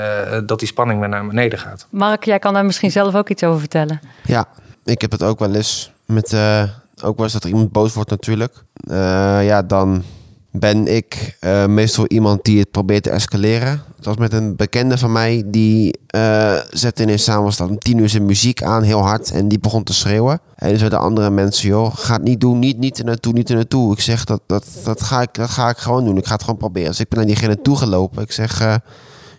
dat 0.46 0.60
die 0.60 0.68
spanning 0.68 1.00
weer 1.00 1.10
naar 1.10 1.28
beneden 1.28 1.60
gaat? 1.60 1.88
Mark, 1.90 2.26
jij 2.26 2.40
kan 2.40 2.54
daar 2.54 2.66
misschien 2.66 2.92
zelf 2.92 3.16
ook 3.16 3.30
iets 3.30 3.44
over 3.44 3.60
vertellen. 3.60 4.00
Ja, 4.24 4.46
ik 4.86 5.02
heb 5.02 5.12
het 5.12 5.24
ook 5.24 5.40
wel 5.40 5.56
eens 5.56 5.92
met. 6.06 6.34
Uh, 6.34 6.64
ook 7.04 7.16
wel 7.16 7.26
eens 7.26 7.34
dat 7.34 7.44
er 7.44 7.50
iemand 7.50 7.72
boos 7.72 7.94
wordt, 7.94 8.10
natuurlijk. 8.10 8.54
Uh, 8.92 8.96
ja, 9.46 9.62
dan 9.62 10.04
ben 10.52 10.96
ik 10.96 11.38
eh, 11.40 11.66
meestal 11.66 12.06
iemand 12.08 12.44
die 12.44 12.60
het 12.60 12.72
probeert 12.72 13.04
te 13.04 13.10
escaleren. 13.10 13.82
Zoals 14.00 14.18
met 14.18 14.34
een 14.34 14.56
bekende 14.56 14.98
van 14.98 15.12
mij, 15.12 15.44
die 15.46 16.00
uh, 16.16 16.58
zette 16.70 17.04
ineens 17.04 17.24
s'avonds 17.24 17.62
om 17.62 17.78
tien 17.78 17.98
uur 17.98 18.10
zijn 18.10 18.26
muziek 18.26 18.64
aan, 18.64 18.84
heel 18.84 19.02
hard. 19.02 19.32
En 19.32 19.48
die 19.48 19.60
begon 19.60 19.84
te 19.84 19.94
schreeuwen. 19.94 20.40
En 20.56 20.70
dus 20.70 20.90
de 20.90 20.98
andere 20.98 21.30
mensen, 21.30 21.68
joh, 21.68 21.96
ga 21.96 22.14
het 22.14 22.24
niet 22.24 22.40
doen, 22.40 22.60
niet, 22.60 22.78
niet 22.78 23.04
naartoe, 23.04 23.34
niet 23.34 23.50
naartoe. 23.50 23.94
Ik 23.94 24.00
zeg, 24.00 24.24
dat, 24.24 24.42
dat, 24.46 24.66
dat, 24.84 25.02
ga 25.02 25.22
ik, 25.22 25.34
dat 25.34 25.50
ga 25.50 25.70
ik 25.70 25.78
gewoon 25.78 26.06
doen. 26.06 26.18
Ik 26.18 26.26
ga 26.26 26.34
het 26.34 26.44
gewoon 26.44 26.60
proberen. 26.60 26.90
Dus 26.90 27.00
ik 27.00 27.10
ben 27.10 27.18
naar 27.18 27.28
diegene 27.28 27.62
toegelopen. 27.62 28.24
Ik 28.24 28.32
zeg, 28.32 28.62
uh, 28.62 28.76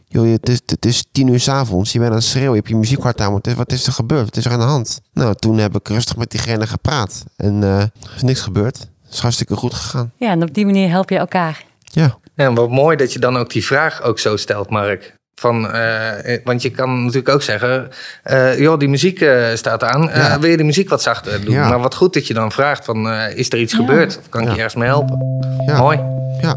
joh, 0.07 0.31
het 0.33 0.49
is, 0.49 0.61
het 0.66 0.87
is 0.87 1.05
tien 1.12 1.29
uur 1.29 1.40
s'avonds. 1.40 1.92
Je 1.92 1.99
bent 1.99 2.11
aan 2.11 2.16
het 2.16 2.27
schreeuwen, 2.27 2.51
je 2.51 2.57
hebt 2.57 2.68
je 2.68 2.77
muziek 2.77 3.03
hard 3.03 3.20
aan. 3.20 3.33
Wat 3.33 3.46
is, 3.46 3.55
wat 3.55 3.73
is 3.73 3.87
er 3.87 3.92
gebeurd? 3.92 4.25
Wat 4.25 4.37
is 4.37 4.44
er 4.44 4.53
aan 4.53 4.59
de 4.59 4.64
hand? 4.64 5.01
Nou, 5.12 5.35
toen 5.35 5.59
heb 5.59 5.77
ik 5.77 5.88
rustig 5.88 6.16
met 6.16 6.31
diegene 6.31 6.66
gepraat. 6.66 7.25
En 7.37 7.62
er 7.62 7.92
is 8.16 8.23
niks 8.23 8.40
gebeurd. 8.40 8.89
Het 9.11 9.18
is 9.18 9.25
hartstikke 9.25 9.57
goed 9.57 9.75
gegaan. 9.75 10.12
Ja, 10.16 10.31
en 10.31 10.42
op 10.42 10.55
die 10.55 10.66
manier 10.66 10.88
help 10.88 11.11
je 11.11 11.16
elkaar. 11.16 11.62
Ja. 11.85 12.18
En 12.35 12.55
wat 12.55 12.70
mooi 12.70 12.96
dat 12.96 13.12
je 13.12 13.18
dan 13.18 13.37
ook 13.37 13.51
die 13.51 13.64
vraag 13.64 14.03
ook 14.03 14.18
zo 14.18 14.37
stelt, 14.37 14.70
Mark. 14.70 15.14
Van, 15.35 15.66
uh, 15.66 16.12
want 16.44 16.62
je 16.62 16.70
kan 16.70 17.01
natuurlijk 17.01 17.29
ook 17.29 17.42
zeggen, 17.42 17.88
uh, 18.31 18.59
joh, 18.59 18.79
die 18.79 18.88
muziek 18.88 19.20
uh, 19.20 19.46
staat 19.55 19.85
aan. 19.85 20.03
Ja. 20.03 20.38
wil 20.38 20.51
je 20.51 20.57
die 20.57 20.66
muziek 20.66 20.88
wat 20.88 21.03
zachter 21.03 21.44
doen? 21.44 21.55
Ja. 21.55 21.68
Maar 21.68 21.81
wat 21.81 21.94
goed 21.94 22.14
dat 22.14 22.27
je 22.27 22.35
dan 22.35 22.53
vraagt 22.53 22.85
van, 22.85 23.12
is 23.12 23.53
er 23.53 23.59
iets 23.59 23.73
ja. 23.73 23.79
gebeurd? 23.79 24.18
Of 24.18 24.29
kan 24.29 24.42
ik 24.42 24.49
je 24.49 24.55
ergens 24.55 24.75
mee 24.75 24.88
helpen? 24.88 25.18
Mooi. 25.66 25.99
Ja. 26.40 26.57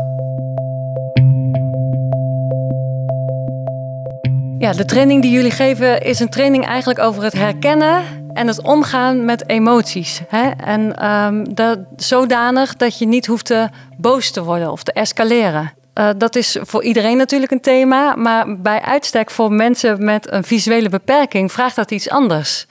Ja, 4.57 4.73
de 4.73 4.85
training 4.85 5.21
die 5.21 5.31
jullie 5.31 5.51
geven 5.51 6.01
is 6.01 6.19
een 6.19 6.29
training 6.29 6.65
eigenlijk 6.65 6.99
over 6.99 7.23
het 7.23 7.33
herkennen 7.33 8.22
en 8.33 8.47
het 8.47 8.61
omgaan 8.61 9.25
met 9.25 9.49
emoties. 9.49 10.21
Hè? 10.27 10.49
En 10.49 11.11
um, 11.11 11.55
dat, 11.55 11.79
zodanig 11.95 12.75
dat 12.75 12.97
je 12.97 13.05
niet 13.05 13.25
hoeft 13.25 13.45
te 13.45 13.69
boos 13.97 14.31
te 14.31 14.43
worden 14.43 14.71
of 14.71 14.83
te 14.83 14.91
escaleren. 14.91 15.73
Uh, 15.99 16.09
dat 16.17 16.35
is 16.35 16.57
voor 16.61 16.83
iedereen 16.83 17.17
natuurlijk 17.17 17.51
een 17.51 17.61
thema, 17.61 18.15
maar 18.15 18.61
bij 18.61 18.81
uitstek 18.81 19.31
voor 19.31 19.51
mensen 19.51 20.03
met 20.03 20.31
een 20.31 20.43
visuele 20.43 20.89
beperking 20.89 21.51
vraagt 21.51 21.75
dat 21.75 21.91
iets 21.91 22.09
anders. 22.09 22.65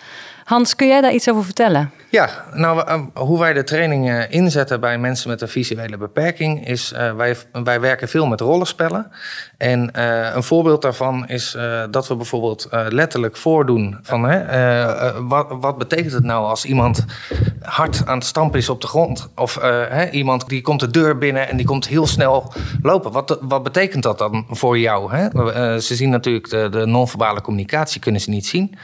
Hans, 0.45 0.77
kun 0.77 0.87
jij 0.87 1.01
daar 1.01 1.13
iets 1.13 1.29
over 1.29 1.45
vertellen? 1.45 1.91
Ja, 2.13 2.45
nou, 2.55 3.05
hoe 3.15 3.39
wij 3.39 3.53
de 3.53 3.65
training 3.65 4.27
inzetten 4.29 4.81
bij 4.81 4.99
mensen 4.99 5.31
met 5.31 5.41
een 5.41 5.49
visuele 5.49 5.97
beperking 5.97 6.67
is, 6.67 6.93
uh, 6.93 7.15
wij, 7.15 7.37
wij 7.65 7.81
werken 7.81 8.09
veel 8.09 8.27
met 8.27 8.41
rollenspellen. 8.41 9.11
En 9.57 10.01
een 10.37 10.43
voorbeeld 10.43 10.83
daarvan 10.83 11.29
is 11.29 11.57
dat 11.91 12.09
we 12.09 12.17
bijvoorbeeld 12.17 12.69
letterlijk 12.89 13.37
voordoen 13.37 13.99
van 14.03 14.21
wat, 15.29 15.47
wat 15.61 15.79
betekent 15.79 16.13
het 16.13 16.25
nou 16.25 16.47
als 16.47 16.65
iemand 16.65 17.05
hard 17.63 18.07
aan 18.07 18.19
het 18.19 18.27
stampen 18.27 18.59
is 18.59 18.69
op 18.69 18.81
de 18.81 18.87
grond? 18.87 19.29
Of 19.35 19.61
iemand 20.11 20.49
die 20.49 20.63
komt 20.63 20.81
de 20.81 20.91
deur 20.91 21.19
binnen 21.19 21.49
en 21.49 21.57
die 21.57 21.67
komt 21.67 21.89
heel 21.89 22.07
snel 22.07 22.53
lopen. 22.83 23.13
Wat, 23.13 23.39
wat 23.41 23.63
betekent 23.63 24.03
dat 24.03 24.19
dan 24.19 24.47
voor 24.49 24.79
jou? 24.79 25.13
Hè? 25.17 25.81
ze 25.81 25.95
zien 25.95 26.11
natuurlijk 26.11 26.51
de, 26.51 26.69
de 26.71 26.87
non-verbale 26.87 27.41
communicatie, 27.41 28.01
kunnen 28.01 28.21
ze 28.21 28.31
niet 28.31 28.47
zien. 28.47 28.75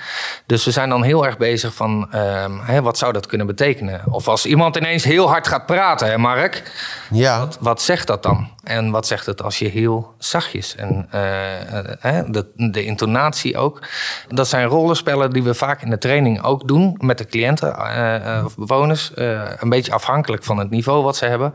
Dus 0.47 0.65
we 0.65 0.71
zijn 0.71 0.89
dan 0.89 1.03
heel 1.03 1.27
erg 1.27 1.37
bezig 1.37 1.75
van 1.75 2.13
ehm, 2.13 2.83
wat 2.83 2.99
zou 2.99 3.13
kunnen 3.27 3.47
betekenen? 3.47 4.03
Of 4.11 4.29
als 4.29 4.47
iemand 4.47 4.77
ineens 4.77 5.05
heel 5.05 5.29
hard 5.29 5.47
gaat 5.47 5.67
praten, 5.67 6.09
hè 6.09 6.19
Mark? 6.19 6.63
Ja. 7.11 7.39
Wat, 7.39 7.59
wat 7.61 7.83
zegt 7.83 8.07
dat 8.07 8.23
dan? 8.23 8.49
En 8.65 8.91
wat 8.91 9.07
zegt 9.07 9.27
het 9.27 9.43
als 9.43 9.59
je 9.59 9.69
heel 9.69 10.15
zachtjes 10.19 10.75
en 10.75 11.07
uh, 11.07 12.21
de, 12.27 12.47
de, 12.55 12.85
intonatie 12.85 13.57
ook. 13.57 13.83
Dat 14.29 14.49
zijn 14.49 14.67
rollenspellen 14.67 15.31
die 15.33 15.43
we 15.43 15.55
vaak 15.55 15.83
in 15.83 15.91
de 15.91 15.99
training 15.99 16.43
ook 16.43 16.69
doen 16.69 16.95
met 16.99 17.19
de 17.19 17.25
cliënten 17.25 17.69
uh, 17.79 18.43
of 18.45 18.57
bewoners. 18.57 19.13
een 19.15 19.69
beetje 19.69 19.93
afhankelijk 19.93 20.45
van 20.45 20.59
het 20.59 20.71
niveau 20.71 21.03
wat 21.03 21.17
ze 21.17 21.25
hebben. 21.25 21.53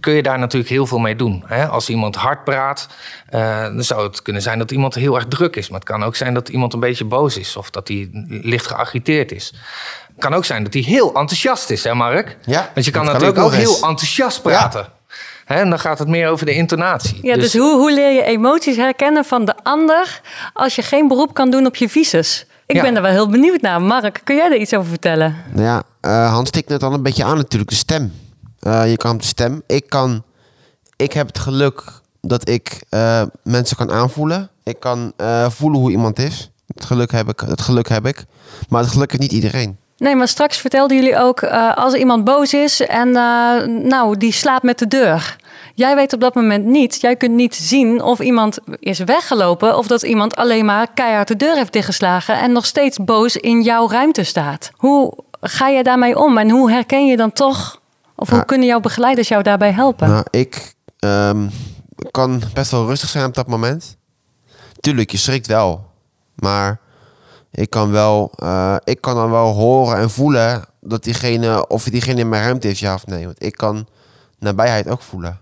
Kun 0.00 0.12
je 0.12 0.22
daar 0.22 0.38
natuurlijk 0.38 0.70
heel 0.70 0.86
veel 0.86 0.98
mee 0.98 1.16
doen. 1.16 1.42
Hè? 1.46 1.66
Als 1.66 1.88
iemand 1.88 2.16
hard 2.16 2.44
praat, 2.44 2.88
dan 3.30 3.84
zou 3.84 4.06
het 4.06 4.22
kunnen 4.22 4.42
zijn 4.42 4.58
dat 4.58 4.70
iemand 4.70 4.94
heel 4.94 5.14
erg 5.14 5.26
druk 5.26 5.56
is. 5.56 5.68
Maar 5.68 5.80
het 5.80 5.88
kan 5.88 6.04
ook 6.04 6.16
zijn 6.16 6.34
dat 6.34 6.48
iemand 6.48 6.72
een 6.72 6.80
beetje 6.80 7.04
boos 7.04 7.36
is 7.36 7.56
of 7.56 7.70
dat 7.70 7.88
hij 7.88 8.08
licht 8.28 8.66
geagiteerd 8.66 9.32
is 9.32 9.54
kan 10.20 10.34
ook 10.34 10.44
zijn 10.44 10.64
dat 10.64 10.72
hij 10.72 10.82
heel 10.82 11.06
enthousiast 11.06 11.70
is, 11.70 11.84
hè 11.84 11.94
Mark? 11.94 12.36
Ja, 12.44 12.70
Want 12.74 12.86
je 12.86 12.92
kan 12.92 13.04
natuurlijk 13.04 13.38
ook, 13.38 13.44
ook 13.44 13.52
heel 13.52 13.74
enthousiast 13.74 14.42
praten. 14.42 14.80
Ja. 14.80 15.14
Hè, 15.44 15.60
en 15.60 15.70
dan 15.70 15.78
gaat 15.78 15.98
het 15.98 16.08
meer 16.08 16.28
over 16.28 16.46
de 16.46 16.54
intonatie. 16.54 17.18
Ja, 17.22 17.34
dus, 17.34 17.42
dus 17.42 17.60
hoe, 17.60 17.78
hoe 17.78 17.92
leer 17.92 18.12
je 18.12 18.22
emoties 18.22 18.76
herkennen 18.76 19.24
van 19.24 19.44
de 19.44 19.54
ander 19.62 20.20
als 20.52 20.74
je 20.74 20.82
geen 20.82 21.08
beroep 21.08 21.34
kan 21.34 21.50
doen 21.50 21.66
op 21.66 21.76
je 21.76 21.88
visus? 21.88 22.46
Ik 22.66 22.76
ja. 22.76 22.82
ben 22.82 22.96
er 22.96 23.02
wel 23.02 23.10
heel 23.10 23.28
benieuwd 23.28 23.60
naar. 23.60 23.82
Mark, 23.82 24.20
kun 24.24 24.36
jij 24.36 24.48
daar 24.48 24.58
iets 24.58 24.74
over 24.74 24.88
vertellen? 24.88 25.36
Ja, 25.54 25.82
uh, 26.02 26.32
Hans 26.32 26.48
stikt 26.48 26.70
het 26.70 26.82
al 26.82 26.92
een 26.92 27.02
beetje 27.02 27.24
aan 27.24 27.36
natuurlijk, 27.36 27.70
de 27.70 27.76
stem. 27.76 28.12
Uh, 28.62 28.90
je 28.90 28.96
kan 28.96 29.18
de 29.18 29.24
stem. 29.24 29.62
Ik 29.66 29.88
kan, 29.88 30.24
ik 30.96 31.12
heb 31.12 31.26
het 31.26 31.38
geluk 31.38 31.82
dat 32.20 32.48
ik 32.48 32.82
uh, 32.90 33.22
mensen 33.42 33.76
kan 33.76 33.90
aanvoelen. 33.90 34.50
Ik 34.64 34.80
kan 34.80 35.12
voelen 35.48 35.80
hoe 35.80 35.90
iemand 35.90 36.18
is. 36.18 36.50
Het 36.74 36.84
geluk 36.84 37.12
heb 37.12 37.28
ik. 37.28 37.40
Het 37.40 37.60
geluk 37.60 37.88
heb 37.88 38.06
ik. 38.06 38.24
Maar 38.68 38.82
het 38.82 38.90
geluk 38.90 39.10
heeft 39.10 39.22
niet 39.22 39.32
iedereen. 39.32 39.78
Nee, 40.00 40.16
maar 40.16 40.28
straks 40.28 40.58
vertelden 40.58 40.96
jullie 40.96 41.16
ook, 41.16 41.42
uh, 41.42 41.76
als 41.76 41.94
iemand 41.94 42.24
boos 42.24 42.54
is 42.54 42.80
en 42.80 43.08
uh, 43.08 43.64
nou, 43.66 44.16
die 44.16 44.32
slaapt 44.32 44.62
met 44.62 44.78
de 44.78 44.88
deur. 44.88 45.36
Jij 45.74 45.94
weet 45.94 46.12
op 46.12 46.20
dat 46.20 46.34
moment 46.34 46.64
niet, 46.64 47.00
jij 47.00 47.16
kunt 47.16 47.34
niet 47.34 47.54
zien 47.54 48.02
of 48.02 48.20
iemand 48.20 48.58
is 48.78 48.98
weggelopen 48.98 49.76
of 49.76 49.86
dat 49.86 50.02
iemand 50.02 50.36
alleen 50.36 50.64
maar 50.64 50.86
keihard 50.94 51.28
de 51.28 51.36
deur 51.36 51.54
heeft 51.54 51.72
dichtgeslagen 51.72 52.38
en 52.38 52.52
nog 52.52 52.66
steeds 52.66 52.98
boos 52.98 53.36
in 53.36 53.62
jouw 53.62 53.88
ruimte 53.88 54.22
staat. 54.22 54.70
Hoe 54.76 55.14
ga 55.40 55.68
je 55.68 55.82
daarmee 55.82 56.18
om 56.18 56.38
en 56.38 56.50
hoe 56.50 56.70
herken 56.70 57.06
je 57.06 57.16
dan 57.16 57.32
toch, 57.32 57.80
of 58.16 58.30
hoe 58.30 58.44
kunnen 58.44 58.66
jouw 58.66 58.80
begeleiders 58.80 59.28
jou 59.28 59.42
daarbij 59.42 59.72
helpen? 59.72 60.08
Nou, 60.08 60.24
ik 60.30 60.74
um, 61.00 61.50
kan 62.10 62.42
best 62.54 62.70
wel 62.70 62.86
rustig 62.86 63.08
zijn 63.08 63.24
op 63.24 63.34
dat 63.34 63.46
moment. 63.46 63.96
Tuurlijk, 64.80 65.10
je 65.10 65.18
schrikt 65.18 65.46
wel, 65.46 65.86
maar 66.34 66.80
ik 67.50 67.70
kan, 67.70 67.90
wel, 67.90 68.32
uh, 68.42 68.76
ik 68.84 69.00
kan 69.00 69.14
dan 69.14 69.30
wel 69.30 69.52
horen 69.52 69.96
en 69.96 70.10
voelen 70.10 70.64
dat 70.80 71.04
diegene, 71.04 71.68
of 71.68 71.84
diegene 71.84 72.20
in 72.20 72.28
mijn 72.28 72.42
ruimte 72.42 72.68
is, 72.68 72.80
ja 72.80 72.94
of 72.94 73.06
nee. 73.06 73.24
Want 73.24 73.44
ik 73.44 73.56
kan 73.56 73.86
nabijheid 74.38 74.88
ook 74.88 75.02
voelen. 75.02 75.38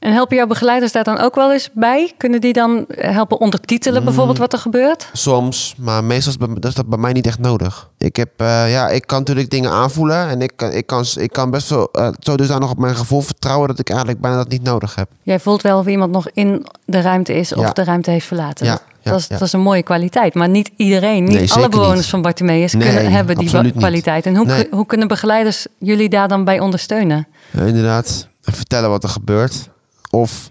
En 0.00 0.12
helpen 0.12 0.36
jouw 0.36 0.46
begeleiders 0.46 0.92
daar 0.92 1.04
dan 1.04 1.18
ook 1.18 1.34
wel 1.34 1.52
eens 1.52 1.70
bij? 1.72 2.12
Kunnen 2.16 2.40
die 2.40 2.52
dan 2.52 2.84
helpen 2.88 3.40
ondertitelen 3.40 3.98
mm, 3.98 4.04
bijvoorbeeld 4.04 4.38
wat 4.38 4.52
er 4.52 4.58
gebeurt? 4.58 5.08
Soms, 5.12 5.74
maar 5.78 6.04
meestal 6.04 6.48
is 6.60 6.74
dat 6.74 6.86
bij 6.86 6.98
mij 6.98 7.12
niet 7.12 7.26
echt 7.26 7.38
nodig. 7.38 7.90
Ik, 7.98 8.16
heb, 8.16 8.30
uh, 8.40 8.72
ja, 8.72 8.88
ik 8.88 9.06
kan 9.06 9.18
natuurlijk 9.18 9.50
dingen 9.50 9.70
aanvoelen 9.70 10.28
en 10.28 10.42
ik, 10.42 10.62
ik, 10.62 10.86
kan, 10.86 11.04
ik 11.14 11.32
kan 11.32 11.50
best 11.50 11.68
wel 11.68 11.88
uh, 11.92 12.08
zo 12.18 12.36
dus 12.36 12.48
daar 12.48 12.60
nog 12.60 12.70
op 12.70 12.78
mijn 12.78 12.96
gevoel 12.96 13.20
vertrouwen 13.20 13.68
dat 13.68 13.78
ik 13.78 13.88
eigenlijk 13.88 14.20
bijna 14.20 14.36
dat 14.36 14.48
niet 14.48 14.62
nodig 14.62 14.94
heb. 14.94 15.08
Jij 15.22 15.40
voelt 15.40 15.62
wel 15.62 15.78
of 15.78 15.86
iemand 15.86 16.12
nog 16.12 16.28
in 16.32 16.66
de 16.84 17.00
ruimte 17.00 17.34
is 17.34 17.54
of 17.54 17.62
ja. 17.62 17.72
de 17.72 17.84
ruimte 17.84 18.10
heeft 18.10 18.26
verlaten. 18.26 18.66
Ja, 18.66 18.80
ja, 19.02 19.10
dat, 19.10 19.20
is, 19.20 19.26
ja. 19.26 19.38
dat 19.38 19.46
is 19.46 19.52
een 19.52 19.60
mooie 19.60 19.82
kwaliteit. 19.82 20.34
Maar 20.34 20.48
niet 20.48 20.70
iedereen, 20.76 21.24
niet 21.24 21.38
nee, 21.38 21.52
alle 21.52 21.68
bewoners 21.68 21.96
niet. 21.96 22.06
van 22.06 22.22
Bartimeus 22.22 22.72
nee, 22.72 22.94
kunnen, 22.94 23.12
hebben 23.12 23.36
die 23.36 23.72
kwaliteit. 23.72 24.26
En 24.26 24.36
hoe, 24.36 24.46
nee. 24.46 24.66
hoe 24.70 24.86
kunnen 24.86 25.08
begeleiders 25.08 25.66
jullie 25.78 26.08
daar 26.08 26.28
dan 26.28 26.44
bij 26.44 26.60
ondersteunen? 26.60 27.26
Ja, 27.50 27.62
inderdaad, 27.62 28.28
vertellen 28.42 28.90
wat 28.90 29.02
er 29.02 29.08
gebeurt. 29.08 29.68
Of 30.10 30.50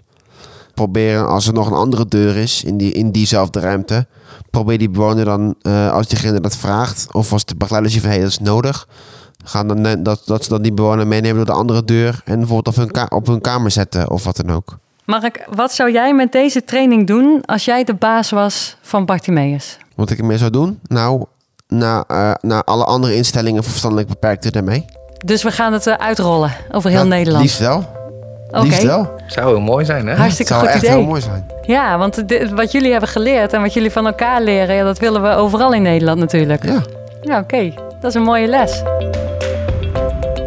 proberen, 0.74 1.28
als 1.28 1.46
er 1.46 1.52
nog 1.52 1.66
een 1.66 1.76
andere 1.76 2.06
deur 2.06 2.36
is 2.36 2.64
in, 2.64 2.76
die, 2.76 2.92
in 2.92 3.10
diezelfde 3.10 3.60
ruimte, 3.60 4.06
probeer 4.50 4.78
die 4.78 4.90
bewoner 4.90 5.24
dan, 5.24 5.54
uh, 5.62 5.92
als 5.92 6.06
diegene 6.06 6.40
dat 6.40 6.56
vraagt, 6.56 7.12
of 7.12 7.32
als 7.32 7.44
de 7.44 7.56
begeleider 7.56 7.92
ziet 7.92 8.00
van 8.00 8.10
hé, 8.10 8.16
hey, 8.16 8.24
dat 8.24 8.32
is 8.32 8.46
nodig, 8.46 8.88
gaan 9.44 9.68
dan, 9.68 10.02
dat, 10.02 10.22
dat 10.24 10.44
ze 10.44 10.48
dan 10.48 10.62
die 10.62 10.72
bewoner 10.72 11.06
meenemen 11.06 11.36
door 11.36 11.54
de 11.54 11.60
andere 11.60 11.84
deur 11.84 12.20
en 12.24 12.38
bijvoorbeeld 12.38 12.76
op 12.78 12.84
hun, 12.84 13.10
op 13.10 13.26
hun 13.26 13.40
kamer 13.40 13.70
zetten 13.70 14.10
of 14.10 14.24
wat 14.24 14.36
dan 14.36 14.50
ook. 14.50 14.78
Mark, 15.10 15.46
wat 15.48 15.72
zou 15.72 15.92
jij 15.92 16.14
met 16.14 16.32
deze 16.32 16.64
training 16.64 17.06
doen 17.06 17.42
als 17.44 17.64
jij 17.64 17.84
de 17.84 17.94
baas 17.94 18.30
was 18.30 18.76
van 18.82 19.04
Bartimeus? 19.04 19.78
Wat 19.94 20.10
ik 20.10 20.18
ermee 20.18 20.38
zou 20.38 20.50
doen? 20.50 20.80
Nou, 20.86 21.24
naar, 21.68 22.04
uh, 22.10 22.32
naar 22.40 22.64
alle 22.64 22.84
andere 22.84 23.14
instellingen 23.14 23.62
voor 23.62 23.70
verstandelijk 23.70 24.08
beperkten 24.08 24.52
daarmee. 24.52 24.84
Dus 25.24 25.42
we 25.42 25.50
gaan 25.50 25.72
het 25.72 25.86
uh, 25.86 25.94
uitrollen 25.94 26.52
over 26.72 26.90
heel 26.90 27.06
Nederland? 27.06 27.42
Liefst 27.42 27.58
wel. 27.58 27.84
Oké. 28.50 28.60
Liefst 28.60 28.82
wel. 28.82 29.10
Zou 29.26 29.46
heel 29.46 29.60
mooi 29.60 29.84
zijn, 29.84 30.06
hè? 30.06 30.14
Hartstikke 30.14 30.52
zou 30.52 30.64
goed 30.64 30.74
echt 30.74 30.82
idee. 30.82 30.96
heel 30.96 31.06
mooi 31.06 31.20
zijn. 31.20 31.46
Ja, 31.62 31.98
want 31.98 32.28
dit, 32.28 32.50
wat 32.50 32.72
jullie 32.72 32.90
hebben 32.90 33.08
geleerd 33.08 33.52
en 33.52 33.60
wat 33.60 33.72
jullie 33.72 33.90
van 33.90 34.06
elkaar 34.06 34.42
leren, 34.42 34.74
ja, 34.74 34.84
dat 34.84 34.98
willen 34.98 35.22
we 35.22 35.28
overal 35.28 35.72
in 35.72 35.82
Nederland 35.82 36.18
natuurlijk. 36.18 36.64
Ja. 36.64 36.82
Ja, 37.22 37.38
oké. 37.38 37.74
Dat 38.00 38.10
is 38.10 38.14
een 38.14 38.22
mooie 38.22 38.46
les. 38.46 38.82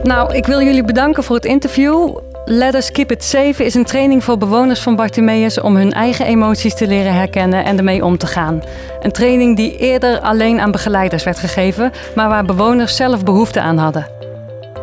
Nou, 0.04 0.36
ik 0.36 0.46
wil 0.46 0.62
jullie 0.62 0.84
bedanken 0.84 1.24
voor 1.24 1.36
het 1.36 1.46
interview. 1.46 2.18
Let 2.46 2.76
Us 2.76 2.92
Keep 2.92 3.12
It 3.12 3.24
Safe 3.24 3.66
is 3.66 3.74
een 3.74 3.86
training 3.86 4.24
voor 4.24 4.38
bewoners 4.38 4.80
van 4.80 4.96
Bartimeus 4.96 5.62
om 5.62 5.76
hun 5.76 5.92
eigen 5.92 6.26
emoties 6.26 6.76
te 6.76 6.88
leren 6.88 7.14
herkennen 7.14 7.66
en 7.66 7.78
ermee 7.78 8.06
om 8.06 8.18
te 8.18 8.28
gaan. 8.28 8.64
Een 9.02 9.12
training 9.12 9.56
die 9.56 9.78
eerder 9.78 10.20
alleen 10.20 10.60
aan 10.60 10.72
begeleiders 10.72 11.24
werd 11.24 11.40
gegeven, 11.40 11.92
maar 12.16 12.30
waar 12.30 12.46
bewoners 12.46 12.96
zelf 12.96 13.24
behoefte 13.24 13.62
aan 13.62 13.78
hadden. 13.78 14.08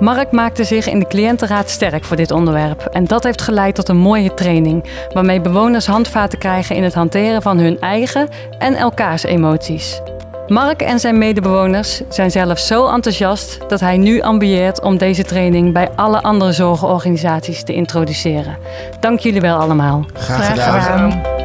Mark 0.01 0.33
maakte 0.33 0.65
zich 0.65 0.89
in 0.89 0.99
de 0.99 1.07
cliëntenraad 1.07 1.71
sterk 1.71 2.05
voor 2.05 2.17
dit 2.17 2.31
onderwerp 2.31 2.85
en 2.85 3.05
dat 3.05 3.25
heeft 3.25 3.43
geleid 3.43 3.75
tot 3.75 3.89
een 3.89 3.97
mooie 3.97 4.35
training 4.35 4.85
waarmee 5.13 5.41
bewoners 5.41 5.87
handvaten 5.87 6.39
krijgen 6.39 6.77
in 6.77 6.83
het 6.83 6.95
hanteren 6.95 7.43
van 7.43 7.59
hun 7.59 7.81
eigen 7.81 8.29
en 8.59 8.75
elkaars 8.75 9.23
emoties. 9.23 10.01
Mark 10.51 10.83
en 10.83 11.01
zijn 11.01 11.19
medebewoners 11.19 12.01
zijn 12.09 12.31
zelf 12.31 12.59
zo 12.59 12.89
enthousiast 12.89 13.59
dat 13.69 13.81
hij 13.81 13.97
nu 13.97 14.21
ambieert 14.21 14.81
om 14.81 14.99
deze 14.99 15.25
training 15.25 15.73
bij 15.73 15.91
alle 15.97 16.23
andere 16.23 16.53
zorgorganisaties 16.53 17.63
te 17.63 17.73
introduceren. 17.73 18.57
Dank 19.01 19.19
jullie 19.19 19.41
wel 19.41 19.59
allemaal. 19.59 20.05
Graag 20.13 20.45
Graag 20.45 20.49
gedaan. 20.49 21.13
gedaan. 21.13 21.39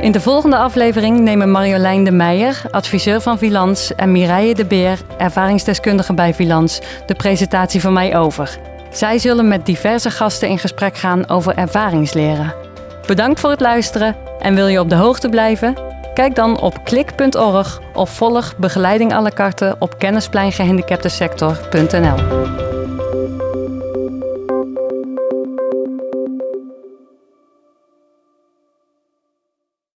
In 0.00 0.12
de 0.12 0.20
volgende 0.20 0.56
aflevering 0.56 1.20
nemen 1.20 1.50
Marjolein 1.50 2.04
de 2.04 2.10
Meijer, 2.10 2.62
adviseur 2.70 3.20
van 3.20 3.38
Vilans, 3.38 3.94
en 3.94 4.12
Mireille 4.12 4.54
de 4.54 4.64
Beer, 4.64 4.98
ervaringsdeskundige 5.18 6.14
bij 6.14 6.34
Vilans, 6.34 6.80
de 7.06 7.14
presentatie 7.14 7.80
van 7.80 7.92
mij 7.92 8.16
over. 8.16 8.58
Zij 8.90 9.18
zullen 9.18 9.48
met 9.48 9.66
diverse 9.66 10.10
gasten 10.10 10.48
in 10.48 10.58
gesprek 10.58 10.96
gaan 10.96 11.28
over 11.28 11.56
ervaringsleren. 11.56 12.54
Bedankt 13.06 13.40
voor 13.40 13.50
het 13.50 13.60
luisteren 13.60 14.16
en 14.38 14.54
wil 14.54 14.66
je 14.66 14.80
op 14.80 14.88
de 14.88 14.96
hoogte 14.96 15.28
blijven? 15.28 15.91
Kijk 16.14 16.34
dan 16.34 16.60
op 16.60 16.84
klik.org 16.84 17.80
of 17.94 18.10
volg 18.10 18.56
begeleiding 18.56 19.12
à 19.12 19.20
la 19.20 19.30
carte 19.30 19.76
op 19.78 19.98
kennispleingehandicaptensector.nl. 19.98 22.16